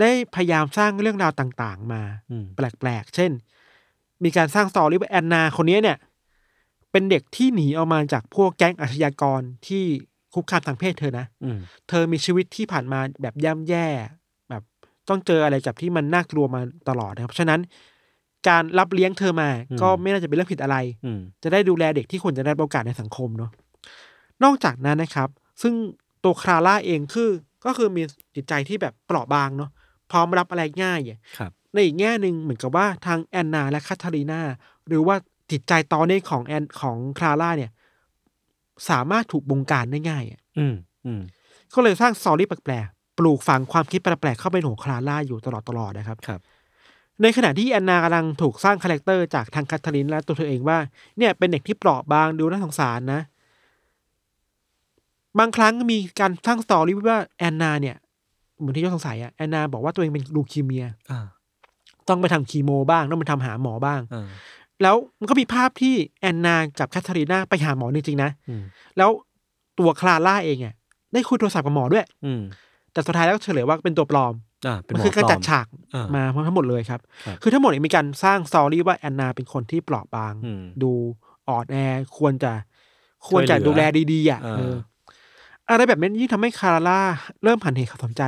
[0.00, 3.30] ได้พยายามสร้างเรื่องราวต่างๆ มาอืมแปลกๆ เช่น
[4.24, 5.98] มีการสร้าง story ว่าแอนนาคนนี้เนี่ย
[6.90, 9.84] เป็นเด็กที่หนีออกมาจากพวกแก๊งอาชญากรที่
[10.34, 13.86] คุกคามทางเพศเธอนะอืมเธอมีชีวิตที่ผ่านมาแบบย่ำแย่
[14.50, 14.62] แบบ
[15.08, 17.60] ต้องเจออะไรกับที่มันน่ากลัวมาตลอดนะครับเพราะฉะนั้น
[18.48, 19.50] การรับเลี้ยงเธอมา
[19.82, 23.50] ก็ไม่น่าจะเป็นเรื่องผิดอะไรอืมจะได้ดูแลเด็กที่ควรจะได้รับโอกาสในสังคมเนาะ
[24.44, 25.28] นอกจากนั้นนะครับ
[25.62, 25.74] ซึ่ง
[26.24, 27.30] ตัวคลาร่าเองคือ
[27.64, 28.02] ก็คือมี
[28.34, 29.70] จิตใจที่แบบเปราะบางเนาะ
[30.10, 34.40] พร้อมรับอะไรง่ายอะครับในอีกแง่หนึ่งเหมือนกับว่าทางแอนนาและคาทารีนา
[34.88, 35.16] หรือว่า
[35.50, 37.70] จิตใจตอนนี้ของแอนของคลาร่าเนี่ย
[38.90, 40.74] สามารถถูกบงการได้ง่ายอะ อืม
[41.06, 41.20] อืม
[41.74, 46.40] ก็เลยสร้าง story แปลกๆปลูกฝังความคิดแปลกๆเข้าไปในหัวคลาร่าอยู่ตลอดตลอดๆนะครับครับ
[47.22, 50.78] ในขณะที่แอนนากำลังถูกสร้าง character จากทางคาทาลินและตัวเธอเองว่า
[51.18, 53.20] เนี่ยเป็นเด็กที่เปราะบางดูน่าสงสารนะ
[55.38, 57.96] บางครั้งก็มีการสร้าง story ว่าแอนนาเนี่ย
[58.58, 61.20] เหมือนที่ยศสงสัยอะแอนนาบอกว่าตัวเองเป็น leukemia อ่า
[62.08, 64.26] ต้องไปทำคีโมบ้าง ต้องไปทำหาหมอบ้างอ่า
[64.82, 68.62] แล้วมันก็มีภาพที่แอนนากับคาทาลีนาไปหาหมอจริงๆนะอืม
[68.96, 69.10] แล้ว
[69.78, 70.74] ตัวคลาร่าเองอะ
[71.12, 72.42] ได้คุยโทรศัพท์กับหมอด้วย อืม
[72.92, 74.32] แต่สุดท้ายแล้วก็เฉลยว่าเป็นตัวปลอม
[74.66, 80.92] อ่าเป็นมัหมอคือการปลอจัดมฉากอ่ามมาทั้งหมดเลยครับครับคือทั้งหมดเนี่ยมีการสร้างสตอรี่ว่าแอนนาเป็นคนที่เปราะบางอืมดู
[81.48, 81.76] อ่อนแอ
[82.18, 82.52] ควรจะ
[83.28, 84.74] ควรจะช่วยเหลือดูแลดีๆอะเออเออ
[85.70, 87.00] อะไรแบบนี้ยิ่งทำให้คาราล่า
[87.42, 88.22] เริ่มหันเหเขาสนใจ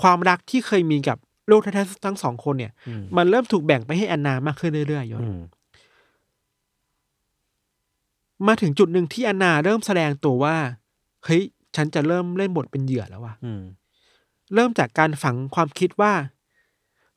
[0.00, 1.18] ความรักที่เคยมีกับ
[1.50, 5.38] ลูกแท้ๆทั้งสองคนเนี่ยอืมมันเริ่มถูกแบ่งไปให้แอนนามากขึ้นเรื่อยๆยศอืม
[8.46, 10.56] มาถึงจุดหนึ่งที่แอนนาเริ่มแสดงตัวว่า
[11.24, 11.42] เฮ้ย
[11.76, 13.62] ฉันจะเริ่มเล่นบทเป็นเหยื่อแล้วว่ะอืม
[14.54, 16.12] เริ่มจากการฝังความคิดว่า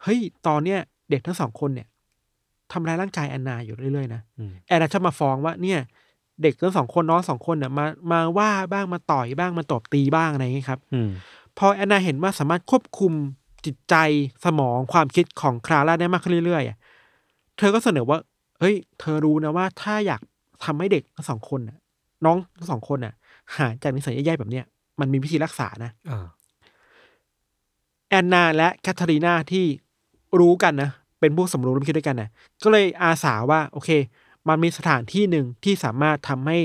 [0.04, 1.88] เฮ้ย ตอนเนี้ยเด็กทั้งสองคนเนี่ย
[2.72, 5.80] ทำร้ายร่างกายแอนนาอยู่เรื่อยๆนะอืมแอนนาจะมาฟ้องว่าเนี่ย
[6.42, 11.10] เด็กทั้งสองคนน้องสองคนเนี่ยมามาว่าบ้างมาต่อยบ้างมาตบตีบ้างอะไรอย่างเงี้ยครับอืม
[11.58, 13.14] พอแอนนาเห็นว่าสามารถควบคุม
[13.66, 13.96] จิตใจ
[14.46, 16.78] สมองความคิดของคลาร่าได้มากขึ้นเรื่อยๆอะ
[17.58, 18.18] เธอก็เสนอว่า
[18.60, 20.22] เฮ้ย เธอรู้นะว่าถ้าอยาก
[20.64, 21.78] ทำให้เด็กทั้งสองคนน่ะ
[22.26, 23.14] น้องทั้งสองคนน่ะ
[23.58, 24.66] หายจากนิสัยแย่ๆแบบเนี้ย
[25.00, 26.26] มันมีวิธีรักษานะอ่า
[28.10, 29.66] แอนนาและแคทเธอรีนาที่
[30.40, 32.30] รู้กันนะ เป็นผู้สมรู้ร่วมคิดด้วยกันนะ
[32.64, 33.90] ก็เลยอาสาว่าโอเค
[34.48, 36.58] มันมีสถานที่หนึ่งที่สามารถทำให้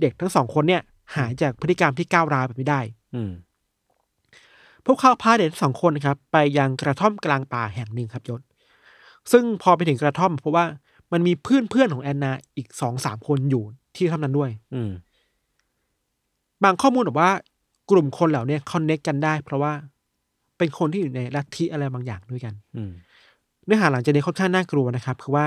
[0.00, 0.82] เด็กทั้งสองคนเนี่ย
[1.16, 2.80] หายจากพฤติกรรมที่ก้าวร้าวแบบนี้ได้
[3.14, 3.32] อืม
[4.86, 8.40] พวกเขาพาเด็กทั้งสองคนนะครับ ไปยังกระท่อมกลางป่าแห่งหนึ่งครับยศ
[9.32, 10.64] ซึ่งพอไปถึงกระท่อม เพราะว่า
[11.12, 13.62] มันมีเพื่อนเพื่อนๆของแอนนาอีกสองสามคนอยู่
[13.96, 14.90] ที่เท่านั้นด้วย อืม
[16.64, 17.32] บางข้อมูลบอกว่า
[17.90, 19.72] กลุ่มคนเหล่าเนี้คอนเน็กกันได้ เพราะว่า
[20.62, 22.92] เป็นคนที่อยู่ในลัทธิอะไรบางอย่างด้วยกันอืม
[23.66, 25.46] เนื้อหาหลังจากนี้ค่อนข้างน่ากลัวนะครับ คือว่า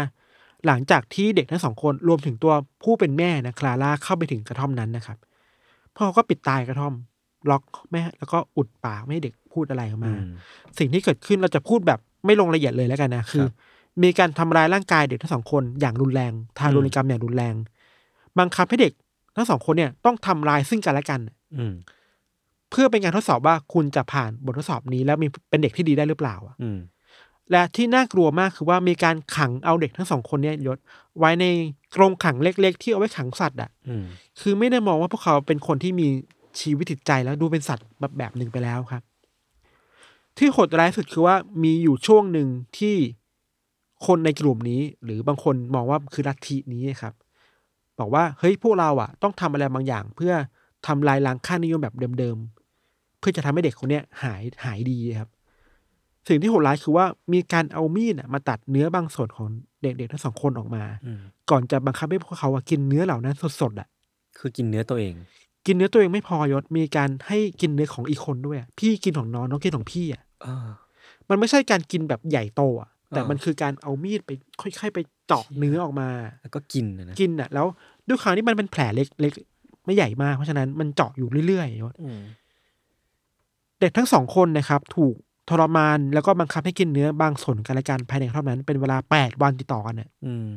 [0.67, 5.17] หลังจากที่เด็กทั้งสองคนรวมถึงตัวผู้เป็นแม่นะคลาร่าเข้าไปถึงกระท่อมนั้นนะครับ
[5.97, 6.93] พ่อก็ปิดตายกระท่อม
[7.49, 10.23] ล็อกแม่แล้วก็อุดปากไม่ให้เด็กพูดอะไรออกอืมาม
[10.77, 13.53] สิ่งที่เกิดขึ้นเราจะพูดแบบไม่ลงรายละเอียดเลยแล้วกันนะคือครับ
[14.03, 17.55] มีการทำร้ายร่างกายเด็กทั้งสองคนอย่างรุนแรงทารุณกรรมอย่างรุนแรง
[18.39, 18.93] บังคับให้เด็ก
[19.35, 21.19] ทั้งสองคนเนี่ยต้องทำลายซึ่งกันและกัน
[21.55, 21.73] อืม
[22.71, 26.79] เพื่อเป็นการทดสอบว่าคุณจะผ่านบททดสอบนี้ แล้วมีเป็นเด็กที่ดีได้หรือเปล่าอะอืม
[27.51, 30.77] และที่น่ากลัวมากคือว่ามีการขังเอาเด็กทั้งสองคนเนี่ยยศ
[31.19, 31.45] ไว้ใน
[31.95, 34.05] กรงขังเล็ก ๆ ที่เอาไว้ขังสัตว์อะอืม
[34.39, 36.07] คือไม่ได้มองว่าพวกเขาเป็นคนที่มี
[36.59, 39.03] ชีวิตจิตใจแล้วดูเป็นสัตว์แบบแบบหนึ่งไปแล้วครับ
[40.37, 42.47] ที่โหดร้ายสุดคือว่ามีอยู่ช่วงหนึ่ง
[42.77, 42.95] ที่
[44.07, 47.13] คนในกลุ่มนี้ หรือบางคนมองว่าคือลัทธินี้ครับ
[47.99, 50.33] บอกว่าเฮ้ยพวกเราอะ ต้องทำอะไรบางอย่าง เพื่อ
[50.87, 55.29] ทำลายล้างค่านิยมแบบเดิมๆเพื่อจะทำให้เด็กคนเนี้ยหายหายดีครับ
[56.27, 59.47] สิ่งที่โหดร้ายคือว่ามีการเอามีดอะมาตัดเนื้อบางส่วนของ
[59.81, 63.87] เด็กๆทั้งสองคนออกมาอืมก่อนจะบังคับให้พวกเขาอะกินเนื้อเหล่านั้นสดๆอะ
[64.37, 65.13] คือกินเนื้อตัวเอง
[65.65, 70.67] กินเนื้อตัวเองไม่พอยศมีการให้กินเนื้อของอีกคนด้วยอะพี่กินของน้องน้องกินของพี่อะเออ
[71.29, 76.09] มันไม่ใช่การกินแบบใหญ่โตอะแต่อ่ามัมันคือการเอามีดไปค่อยๆไปเจาะเนื้อออกมา
[76.41, 77.65] แล้วก็กินนะนะกินอะ แล้ว
[78.07, 79.33] ด้วยความที่มันเป็นแผลเล็กเล็ก
[79.85, 82.19] ไม่ใหญ่มากเพราะฉะนั้นมันเจาะอยู่เรื่อยๆยศอืม
[83.79, 85.15] เด็กทั้งสองคนนะครับถูก
[85.49, 90.47] ทรมานแล้วก็บังคับให้กินเนื้อบางส่วนกันและกันภายในเท่านั้นเป็นเวลาแปดวันติดต่อกันเนี่ยอืม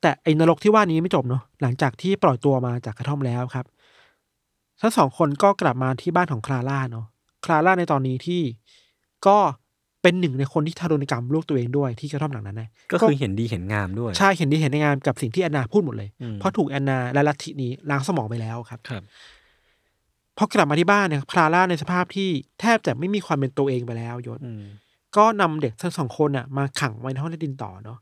[0.00, 3.66] แต่ไอ้นรกที่ว่านี้ไม่จบเนาะหลังจากที่ปล่อยตัวมาจากกระท่อมแล้วครับ
[4.80, 7.06] ทั้งสองคนก็กลับมาที่บ้านของคลาร่าเนาะ
[7.44, 8.42] คลาร่าในตอนนี้ที่
[9.26, 9.38] ก็
[10.02, 19.02] เป็นหนึ่งในคนที่ทารุณกรรมลูกตัวเองด้วยที่กระท่อมหลังนั้นนะก็คือเห็นดีเห็นงามด้วย ใช่เห็นดีเห็นในงานกับสิ่งที่แอนนาพูดหมดเลยอืมเพราะถูกแอนนาและลัทธินี้ล้างสมองไปแล้วครับครับ
[20.36, 22.28] พอกลับมาที่บ้านเนี่ยคลาร่าในสภาพที่
[22.60, 24.64] แทบจะไม่มีความเป็นตัวเองไปแล้วยศอืม
[25.16, 27.98] ก็นำเด็กทั้งสองคนน่ะ มาขังไว้ในห้องใต้ดินต่อเนาะ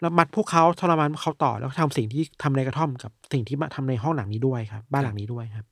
[0.00, 5.66] แล้วมัดพวกเขาทรมานพวกเขาต่อแล้วทำสิ่งที่ทำในกระท่อมกับสิ่งที่มาทำในห้องหลังนี้ด้วยครับ บ้านหลังนี้ด้วยครับ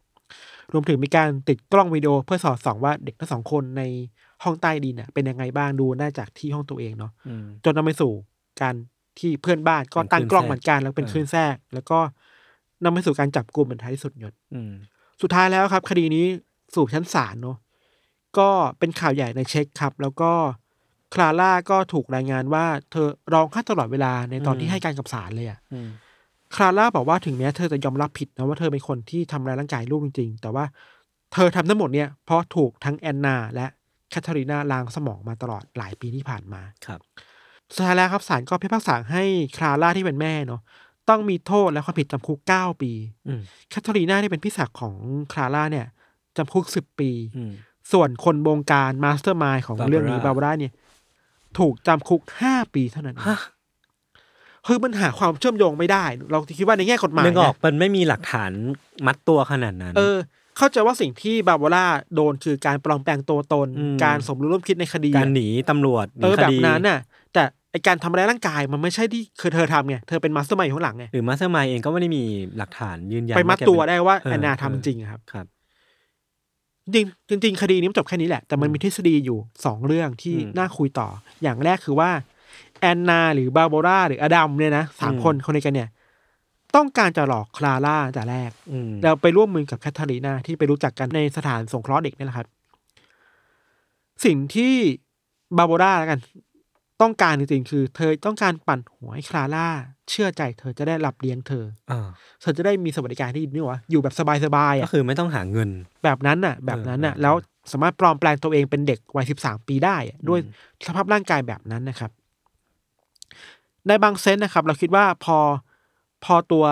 [0.73, 3.83] รวมถึงมีการติดกล้องวิดีโอเพื่อสอดส่องว่าเด็กทั้งสองคนใน
[4.43, 8.13] ห้องใต้ดินน่ะเป็นยังไงบ้างดูได้จากที่ห้องตัวเองเนาะอืมจนนำไปสู่
[8.61, 8.75] การ
[9.19, 11.99] ที่เพื่อนบ้านก็เป็นตั้งกล้องคลื่นแทรกเหมือนกันแล้วเป็นเออคลื่นแทรกแล้วก็
[12.85, 14.73] นำไปสู่การจับกลุ่มเป็นท้ายที่สุดยศอืม
[15.23, 16.27] สุดท้ายแล้วครับ คดีนี้
[16.75, 17.57] สู่ชั้นศาลเนาะ
[18.39, 18.49] ก็
[18.79, 20.33] เป็นข่าวใหญ่ในเช็คครับ แล้วก็
[21.15, 25.89] คลาร่าก็ถูกรายงานว่า เธอร้องไห้ตลอดเวลาในตอนที่ให้การกับศาลเลยอะอืม
[26.57, 30.65] คลาร่าบอกว่าถึงแม้เธอจะยอมรับผิดนะว่าเธอเป็นคนที่ทำร้ายร่างกายลูกจริง ๆ แต่ว่า
[31.33, 33.67] เธอทำทั้งหมดเนี่ยเพราะถูกทั้งแอนนา และ
[34.11, 37.01] แคทเธอรีนาล้างสมองมาตลอดหลายปีที่ผ่านมาครับ
[37.75, 39.25] สุดท้ายแล้วครับศาลก็พิพากษาให้
[39.57, 40.61] คลาร่าที่เป็นแม่เนาะ
[41.09, 42.93] ต้องมีโทษและความผิดจำคุกเก้าปี
[43.29, 44.95] อืมแคทเธอรีนาที่เป็นพี่สาวของ
[45.33, 45.87] คลาร่าเนี่ย
[46.37, 47.53] จำคุกสิบปีอืม
[47.93, 50.73] ส่วนคนบงการ mastermind ของ บาร์บาร่า เรื่องนี้บาบาร่าเนี่ย
[51.59, 53.41] ถูกจำคุกห้าปีเท่านั้นเองฮะ
[54.67, 58.51] คือมันหาความเชื่อมโยงไม่ได้ เราคิดว่าในแง่กฎหมายนึกออกนะมันไม่มีหลักฐาน
[59.07, 60.17] มัดตัวขนาดนั้น เออ
[60.59, 66.99] เข้าใจว่าสิ่งที่บาบาร่าโดนคือการปลอมแปลงตัวตนอืมการสมรู้ร่วมคิดในคดี การหนีตำรวจหนีเออคแบบดีนั้นน่ะ
[67.33, 72.23] แต่ ไอการทำร้ายร่างกายมันไม่ใช่ที่คือเธอทำไงเธอเป็นมาสเตอร์มายอยู่ข้างหลังไงหรือมาสเตอร์มายเองก็ไม่ได้มี
[72.57, 75.47] หลักฐานยืนยันไปมัดแกตัวเป็นได้ว่าเออแอนนาเออทำจริงอะครับครับ
[76.95, 77.03] จริ
[77.39, 81.09] งจริงๆคดีนี้มันจบแค่นี้แหละ แต่มันอืมมีทฤษฎีอยู่สองเรื่องที่อืมน่าคุยต่อ
[81.43, 82.11] อย่างแรกคือว่า
[82.81, 85.89] แอนนาหรือบาโบราหรืออดัมเนี่ยนะสามอืมคนคนนี้กันเนี่ย
[86.77, 92.47] ต้องการจะหลอกคลาร่าแต่แรกอืมแล้วไปร่วมมือกับแคทเธอรีนาที่ไปรู้จักกันในสถานสงเคราะห์เด็กนี่แหละครับ
[94.25, 94.75] สิ่งที่
[95.59, 96.21] บาโบราแล้วกัน
[97.03, 99.69] ต้องการจริงๆ คือ เธอต้องการปั่นหัวให้คลาร่า
[100.11, 102.09] เชื่อใจเธอจะได้รับเลี้ยงเธออ่า
[102.41, 105.71] เธอจะได้มีสวัสดิการที่ดีนี่วะอยู่แบบสบายๆก็อะคือไม่ต้องหาเงิน
[106.05, 107.35] แบบนั้นน่ะ แบบนั้นน่ะเออเออแล้ว
[107.73, 110.47] สามารถปลอมแปลงตัวเองเป็นเด็กวัยสิบสามปีได้อะด้วยอื
[110.83, 112.11] มสภาพร่างกายแบบนั้นนะครับ
[113.87, 115.39] ในบาง sense นะครับ เราคิดว่าพอ
[116.25, 116.65] พอตัว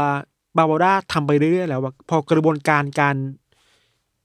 [0.56, 3.16] บาบาร่าทำไปเรื่อยๆแล้วอะพอกระบวนการการ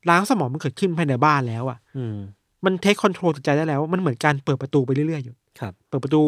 [0.09, 2.17] ล้างสมองมันเกิดขึ้นภายในบ้านแล้วอะอืม
[2.65, 6.21] มัน take control จิตใจได้แล้ว มันเหมือนการเปิดประตูไปเรื่อยๆอยู่ ครับ เปิดประตู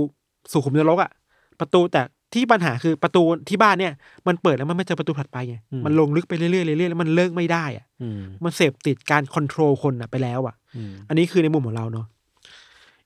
[0.51, 1.11] สู่ขุมนรกอะ
[1.59, 2.01] ประตูแต่
[2.33, 3.93] ที่ปัญหาคือประตูที่บ้านเนี่ย
[4.27, 12.05] มันเปิดแล้วมันไม่เจอประตูถัดไปไงอืมมันลงลึกไปเรื่อยๆเรื่อยๆแล้วมันเลิกไม่ได้อะอืมมันเสพติดการ control คนอะไปแล้วอะอืมอันนี้คือในมุมของเราเนาะ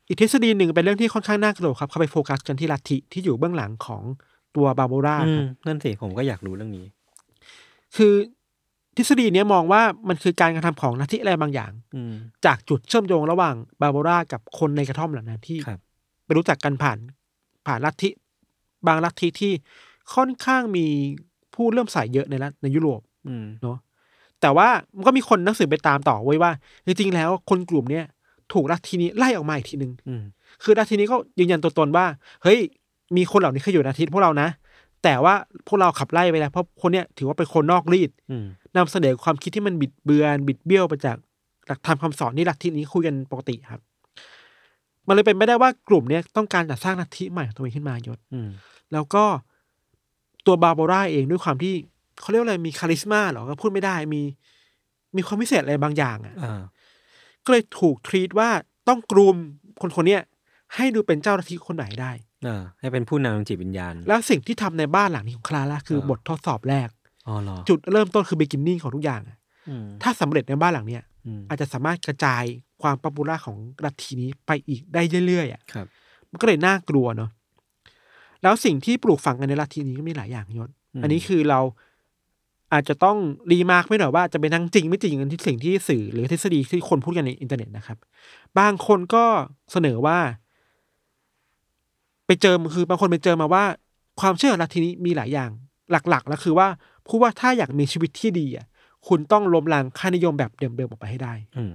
[0.08, 4.04] อีกทฤษฎีหนึ่งเป็นเรื่องที่ค่อนข้างน่ากลัวครับ เขาไปโฟกัสกันที่ลัทธิที่อยู่เบื้องหลังของ
[4.56, 6.86] ตัวบาโบราอืคมรับนั่นสิผมก็อยากรู้เรื่องนี้
[7.96, 8.14] คือ
[8.98, 12.14] ทฤษฎีเนี้ยมองว่ามันคือการกระทำของลัทธิอะไรบางอย่างอืม
[12.46, 15.70] จากจุดเชื่อมโยงระหว่างบาโบรากับคนในกระท่อมเหล่านั้นที่ค
[16.32, 16.98] รับไปรู้จักกันผ่าน
[17.66, 18.10] ผ่านลัทธิ
[18.88, 19.52] บางลัทธิที่
[20.16, 20.86] ค่อนข้างมี
[21.56, 23.78] ผู้เริ่อมใส่เยอะในรัฐในยุโรปอืมเนาะ
[24.42, 26.52] แต่ว่ามันก็มีคนหนังสือไปตามต่อไว้ว่า
[26.86, 28.06] จริงๆแล้วคนกลุ่มเนี้ย
[28.54, 30.24] ถูกลัทธินี้ไล่ออกมาอีกทีหนึ่งอืม
[30.64, 32.06] คือลัทธินี้ก็ยืนยันตัวตนว่า
[32.44, 32.60] เฮ้ย
[33.18, 34.48] มีคนเหล่านี้เคยอยู่ในอาทิตย์พวกเรานะ
[35.04, 35.34] แต่ว่า
[35.68, 38.46] พวกเราขับไล่ไปแล้วเพราะคนเนี้ยถือว่าเป็นคนนอกรีดอืม
[38.78, 41.18] นำเสนอความคิดที่มันบิดเบือน บิดเบี้ยวไปจาก
[41.68, 43.82] หลักธรรมคำสอนที่ลัทธินี้คุยกันปกติครับ
[45.08, 48.50] มันเลยเป็นไม่ได้ว่ากลุ่มเนี้ยต้องการจะสร้างลัทธิใหม่ของตัวเองขึ้นมายศอืม
[48.94, 49.24] แล้วก็
[50.46, 51.74] ตัวบาร์โบราเองด้วยความที่
[52.20, 54.22] เขาเรียกว่าอะไรมี charisma เหรอก็พูดไม่ได้มี
[55.16, 56.62] มีความพิเศษอะไรบางอย่างอะอ่า
[57.46, 58.50] ก็เลยถูก treat ว่า
[58.88, 59.36] ต้อง groom
[59.82, 60.22] คนคนเนี้ย
[60.76, 62.12] ให้ดูเป็นเจ้าลัทธิคนไหนได้
[62.48, 66.90] อ่าให้เป็นผู้นำทางจิตวิญญาณ แล้วสิ่งที่ทำในบ้านหลังนี้ของคลาร่าคือเออบททดสอบแรก
[67.28, 69.38] อ๋อเหรอจุดเริ่มต้นคือ beginning ของทุกอย่างอะ
[69.70, 72.44] อืมถ้าสำเร็จในบ้านหลังเนี้ย อืมอาจจะสามารถกระจาย
[72.82, 75.88] ความ popular ของลัทธินี้ไปอีกได้เรื่อยๆอะครับ
[76.32, 77.30] มันก็เลยน่ากลัวเนาะ
[78.44, 81.60] แล้วสิ่งที่ปลูกฝังกันในลัทธินี้ก็มีหลายอย่างยศอืมอันนี้คือเรา
[82.74, 83.18] อาจจะต้อง
[83.52, 87.98] remark ไว้หน่อยว่าจะเป็นทั้งจริงไม่จริงกันที่สิ่งที่สื่อหรือทฤษฎีที่คนพูดกันในอินเทอร์เน็ตนะครับ
[88.60, 89.24] บางคนก็
[89.72, 90.20] เสนอว่า
[92.26, 93.64] ไปเจอคือบางคนไปเจอมาว่า
[94.22, 95.50] ความเชื่อของลัทธินี้มีหลายอย่าง
[96.10, 96.68] หลักๆ แล้วคือว่า
[97.08, 98.66] พูดว่าถ้าอยากมีชีวิตที่ดีอะ
[99.08, 101.72] คุณต้องล้มล้างค่านิยมแบบเดิมๆออกไปให้ได้อืม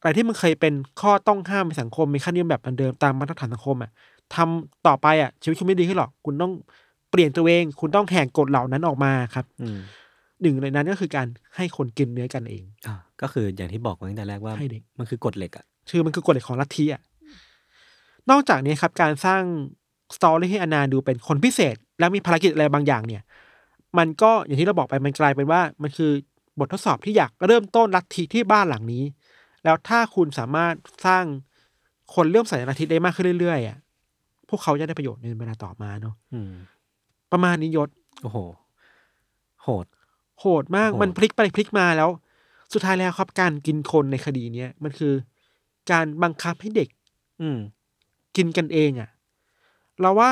[0.00, 3.90] อะไรที่มันเคยเป็นข้อต้องห้ามในสังคมมีค่านิยมแบบเดิมๆตามมาตรฐานสังคมอะ
[4.34, 6.52] ทำต่อไปอะชีวิตคุณไม่ดีขึ้นหรอก คุณต้อง
[7.10, 9.78] เปลี่ยนตัวเอง คุณต้องแหกกฎเหล่านั้นออกมาครับอืม
[10.42, 17.02] หนึ่งในนั้นก็คือการให้คนกินเนื้อกันเองอ่าก็คืออย่างที่บอกไว้ตั้งแต่แรกว่าให้เด็กมันคือกฎเหล็กอะคือมันคือกฎเหล็กของลัทธิอะ
[18.30, 19.42] นอกจากนี้ครับ การสร้าง
[20.16, 23.22] สตอรี่ให้อนาดูเป็นคนพิเศษ แล้วมีภารกิจอะไรบางอย่างเนี่ย
[23.98, 26.12] มันก็อย่างที่เราบอกไปมันกลายเป็นว่ามันคือ
[26.58, 29.04] บททดสอบที่อยากเริ่มต้นลัทธิที่บ้านหลังนี้
[29.64, 30.74] แล้วถ้าคุณสามารถ
[31.06, 31.24] สร้าง
[32.14, 33.78] คนเริ่อมใส่ลัทธิได้มากขึ้นเรื่อยๆอะ
[34.48, 36.52] พวกเขาจะได้ประโยชน์ในเวลาต่อมาเนาะอืม
[37.32, 37.88] ประมาณนี้ยศ
[38.22, 38.38] โอ้โห
[39.62, 39.86] โหด
[40.40, 42.10] โหดมากโหดมันพลิกไปพลิกมาแล้ว
[42.72, 45.12] สุดท้ายแล้วครับการกินคนในคดีเนี้ยมันคือ
[45.90, 46.88] การบังคับให้เด็ก
[47.40, 47.58] อืม
[48.36, 49.10] กินกันเองอะ่ะ
[50.00, 50.30] เราว่า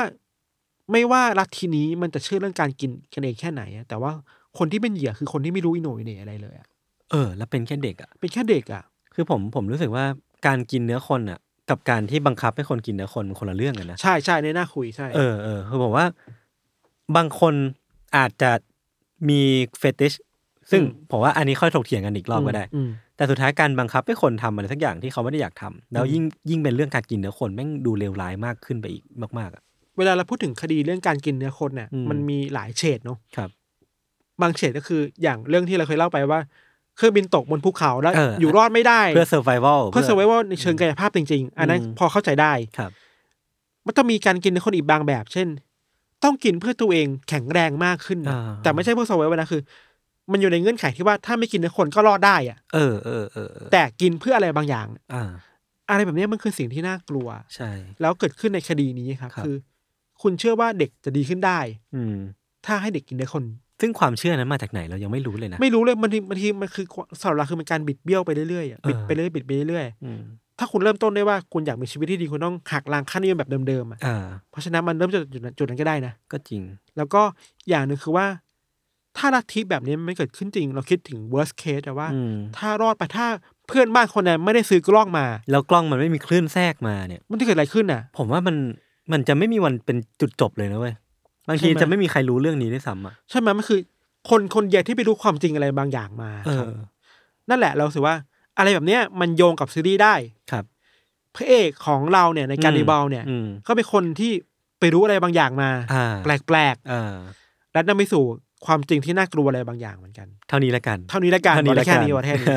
[0.93, 4.13] ไม่ว่าลัทธินี้มันจะเชื่อเรื่องการกินกันเองแค่ไหนอะแต่ว่า
[4.59, 6.67] คนที่เป็นเหยื่อคือคนที่ไม่รู้อิโหนอิเหน่อะไรเลยอะ
[7.11, 8.83] เออ แล้วเป็นแค่เด็กอะเป็นแค่เด็กอะ่ะ
[9.15, 10.05] คือผมผมรู้สึกว่า
[10.47, 11.39] การกินเนื้อคนอะ
[11.71, 16.07] กับการที่บังคับให้คนกินเนื้อคนมันคนละเรื่องกันนะใช่ใช่ในหน้าคุยใช่เออเออคือผมว่า
[17.17, 17.55] บางคน
[18.17, 18.51] อาจจะ
[19.29, 19.41] มี
[19.79, 20.13] เฟติช
[20.71, 29.03] ซึ่งผมว่าอันนี้ค่อยถกเถียงกันอีกรอบก็ได้อืมแต่สุดท้ายการบังคับให้คนทำอะไรสักอย่างที่เขาไม่ได้อยากทำแล้วยิ่งยิ่งเป็นเรื่องการกินเนื้อคนแม่งดูเลวร้ายมากขึ้นไปอีก
[29.39, 29.63] มากๆอะ
[29.99, 33.47] เวลาเราพูดถึงคดีเรื่องการกินเนื้อคนเนี่ยอืมมันมีหลายเฉดเนาะครั
[34.39, 36.41] บบางเฉดก็คืออย่างเรื่องที่เราเคยเล่าไปว่า
[36.97, 42.91] เครื่องบินตกบนภูเขาแล้วเออออยู่รอดไม่ได้เพื่อ survival เพื่อ survival ในเชิงกายภาพจริงๆ อันนั้นอืมพอเข้าใจได้ครับ
[43.87, 45.49] มันต้องมีการกินในคนอีกบางแบบ เช่น
[46.25, 49.63] ต้องกินเพื่อตัวเองแข็งแรงมากขึ้นนะอ่าแต่ไม่ใช่เพื่อ survival นะคือ
[50.33, 55.31] มันอยู่ในเงื่อนไขที่ว่าถ้าไม่กินในคนก็รอดได้อะเออเออเออเออแต่กินเพื่ออะไรบางอย่างอ่า
[55.91, 57.71] อะไรแบบนี้มันคือสิ่งที่น่ากลัว ใช่
[58.01, 59.57] แล้วเกิดขึ้นในคดีนี้ครับครับคือ
[60.23, 61.59] คุณเชื่อว่าเด็กจะดีขึ้นได้
[61.95, 62.17] อืม
[62.67, 63.45] ถ้าให้เด็กกินในคน
[63.85, 66.87] ซึ่งความเชื่อนั้นมาจากไหนเรายังไม่รู้เลยนะ ไม่รู้เลยมันทีมันทีมันคือ
[67.21, 74.17] สำหรับเราคือมันการบิดเบี้ยวไปเรื่อยๆอะบิดเออไปเรื่อยๆบิดไปเรื่อยอืมๆถ้าคุณเริ่มต้นได้ว่าคุณอยากมีชีวิตที่ดีคุณต้องหักล้างค่านิยมแบบเดิมๆอะอ่า
[74.51, 76.63] เพราะฉะนั้นมันเริ่มจากจุดนั้นจุดนั้นก็ได้นะ ก็จริง
[76.97, 77.23] แล้วก็
[77.69, 78.27] อย่างหนึ่งคือว่า
[79.17, 83.27] ถ้าลัทธิแบบนี้มันไม่เกิดขึ้นจริง เราคิดถึง worst case แต่ว่าอืมถ้ารอดไปถ้า
[83.69, 88.57] เพื่อนบ้านคนนั้นไม่ได้ซื้อกล้องมา แล้วกล้องมันไม่มีคลื่นแทรกมาเนี่ย มันจะเกิดอะไรขึ้นน่ะ ผมว่ามัน
[89.13, 90.95] มันจะไม่มีวันเป็นจุดจบเลยนะเว้ย
[91.49, 93.81] บางทีใช่ไหมจะไม่มีใครรู้เรื่องนี้ด้วยซ้ำอะใช่ไหมมันคือ
[94.31, 96.77] คนคนเดียวที่ไปรู้ความจริงอะไรบางอย่างมาเอครับอ
[97.51, 98.17] นั่นแหละเราสึกว่า
[98.59, 100.15] อะไรแบบเนี้ยมันโยงกับซีรีส์ได้
[100.51, 100.65] ครับ
[101.37, 104.33] พระเอกของเราเนี่ยในการอืมรีบอลเนี่ยอืมก็เป็นคนที่
[104.81, 108.25] ไปรู้อะไรบางอย่างมาอ่าแปลกอ่าๆและนำไปสู่
[108.67, 112.49] ความจริงที่น่ากลัวอะไรบางอย่างเหมือนกัน เท่านี้ละกัน เท่านี้ละกันเท่านี้บอกละได้แค่กันนี้ว่าแค่นี้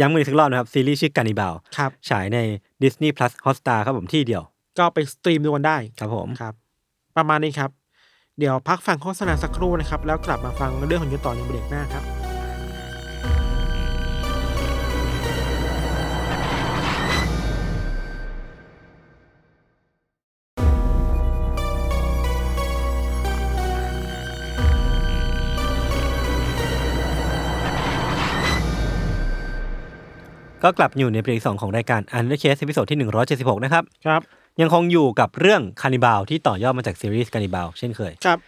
[0.00, 2.38] ย้ำกันอีกสักรอบนะครับ ซีรีส์ชื่อการนิบาลครับฉายใน
[2.82, 4.42] Disney Plus Hotstar ครับผมที่เดียว
[4.78, 6.54] ก็ไปสตรีมดูกันได้ ครับผมครับ
[7.16, 7.70] ประมาณนี้ครับ
[8.38, 12.04] เดี๋ยวพักฟังโฆษณาสักครู่นะครับ แล้วกลับมาฟังเรื่องของยูต่อในเบรกหน้าครับ
[30.62, 32.98] ก็กลับอยู่ในเบรกสองของรายการ u n d e r Case ตอนที่
[33.30, 34.22] 176 นะครับ ครับ
[34.60, 38.38] ยังคงอยู่กับเรื่อง cannibal ที่ต่อยอดมาจากซีรีส์ cannibal เช่นเคยครับ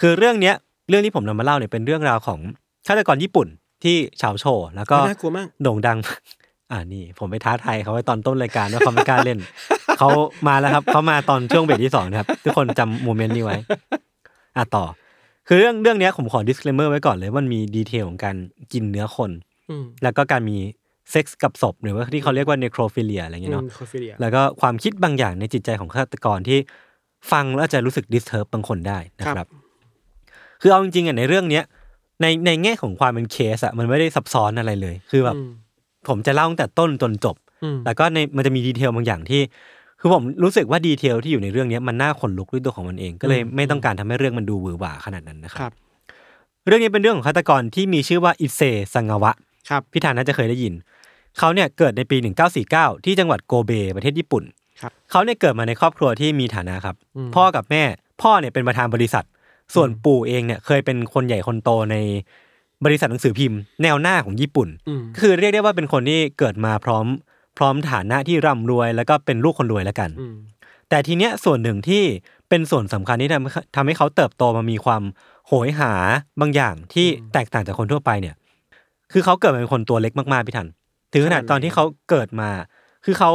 [0.00, 0.54] คือเรื่องเนี้ย
[0.88, 2.40] เรื่องที่ผมนำมาเล่าเนี่ยเป็นเรื่องราวของ
[2.86, 3.48] ฆาตกรญี่ปุ่น
[3.84, 5.98] ที่ฉาวโฉ่แล้วก็น่ากลัวมากโด่งดัง
[6.72, 9.38] อ่านี่ ผมไปท้าทายเขาไว้ตอนต้นรายการว่าเขาไม่กล้าเล่น
[9.98, 10.08] เขา
[10.48, 13.56] มาแล้วครับเขามาตอนช่วงเบรกที่สองนะครับ ทุกคนจำ moment นี้ไว้
[14.56, 14.84] อะต่อ
[15.48, 18.36] คือเรื่องเรื่องเนี้ยผมขอ disclaimer ไว้ก่อนเลยว่ามันมี detail ของการ
[18.72, 19.30] กินเนื้อคน
[19.70, 20.58] อืมแล้วก็การมี
[21.10, 26.58] เซ็กส์กับศพหรือว่าที่เขาเรียกว่า necrophilia อะไรอย่างเงี้ยเนาะ necrophilia แล้วก็ความคิดบางอย่างในจิตใจของฆาตกรที่
[27.32, 29.50] ฟังแล้วอาจจะรู้สึก disturb บางคนได้นะคครัรับบ
[30.62, 31.64] คือเอาจริงๆอะในเรื่องเนี้ย
[32.22, 35.50] ในในแง่ของความเป็นเคสอะมันไม่ได้ซับซ้อนอะไรเลย คือแบบอืม
[36.08, 39.40] ผมจะเล่าตั้งแต่ต้นจนจบอืมแล้วก็ในมันจะมี detail บางอย่างที่
[40.00, 45.72] คือผมรู้สึกว่า detail ที่อยู่ในเรื่องเนี้ยมันน่าขนลุกด้วยตัวของมันเอง ก็เลยอืมไม่ต้องการทำให้เรื่องมันดูหวือหวาขนาดนั้นนะคครับรับ
[46.66, 48.60] เรื่องนี้เป็นเรื่องของฆาตกรที่มีชื่อว่าอิเซ
[48.94, 49.32] ซังาวะ
[49.70, 50.74] ครับพี่ธานน่าจะเคยได้ยิน
[51.38, 52.16] เขาเนี่ยเกิดในปี
[52.60, 54.44] 1949 ที่จังหวัดโกเบประเทศญี่ปุ่น
[54.80, 57.82] ครับเขาเนี่ยเกิดมาในครอบครัวที่มีฐานะครับอืมพ่อกับแม่
[58.22, 59.24] พ่อเนี่ยเป็นประธานบริษัท
[59.74, 61.96] ส่วนปู่เองเนี่ยเคยเป็นคนใหญ่คนโตใน
[62.84, 67.06] บริษัทหนังสือพิมพ์ แนวหน้าของญี่ปุ่นอืมคือเรียกได้ว่าเป็นคนที่เกิดมาพร้อม
[67.58, 70.36] พร้อมฐานะที่ร่ำรวย แล้วก็เป็นลูกคนรวยแล้วกันอืม
[70.88, 72.02] แต่ทีเนี้ยส่วนหนึ่งที่
[72.48, 75.02] เป็นส่วนสำคัญที่ทำให้ทำให้เขาเติบโตมามีความ
[75.46, 75.92] โหยหา
[76.40, 78.34] บางอย่างที่แตกต่างจากคนทั่วไปเนี่ย
[79.12, 80.68] คือเขาเกิดมาเป็นคนตัวเล็กมากๆพี่ทัน
[81.12, 82.50] ถึงขนาดตอนที่เขาเกิดมา
[83.04, 83.30] คือเขา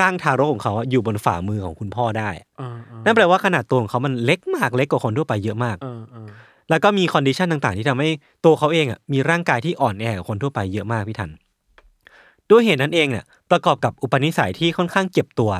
[0.00, 6.28] ร่างทารกของเขาอะอยู่บนฝ่ามือของคุณพ่อได้อ่าอ่านั่นแปลว่าขนาดตัวของเขามันเล็กมากเล็กกว่าคนทั่วไปเยอะมากอ่าอ่า
[6.70, 8.08] แล้วก็มี condition ต่างๆ ที่ทำให้
[8.44, 11.30] ตัวเขาเองอะมีร่างกายที่อ่อนแอกว่าคนทั่วไปเยอะมากพี่ทัน
[12.50, 15.52] ด้วยเหตุนั้นเองเนี่ยประกอบกับอุปนิสัยที่ค่อนข้างเก็บตัว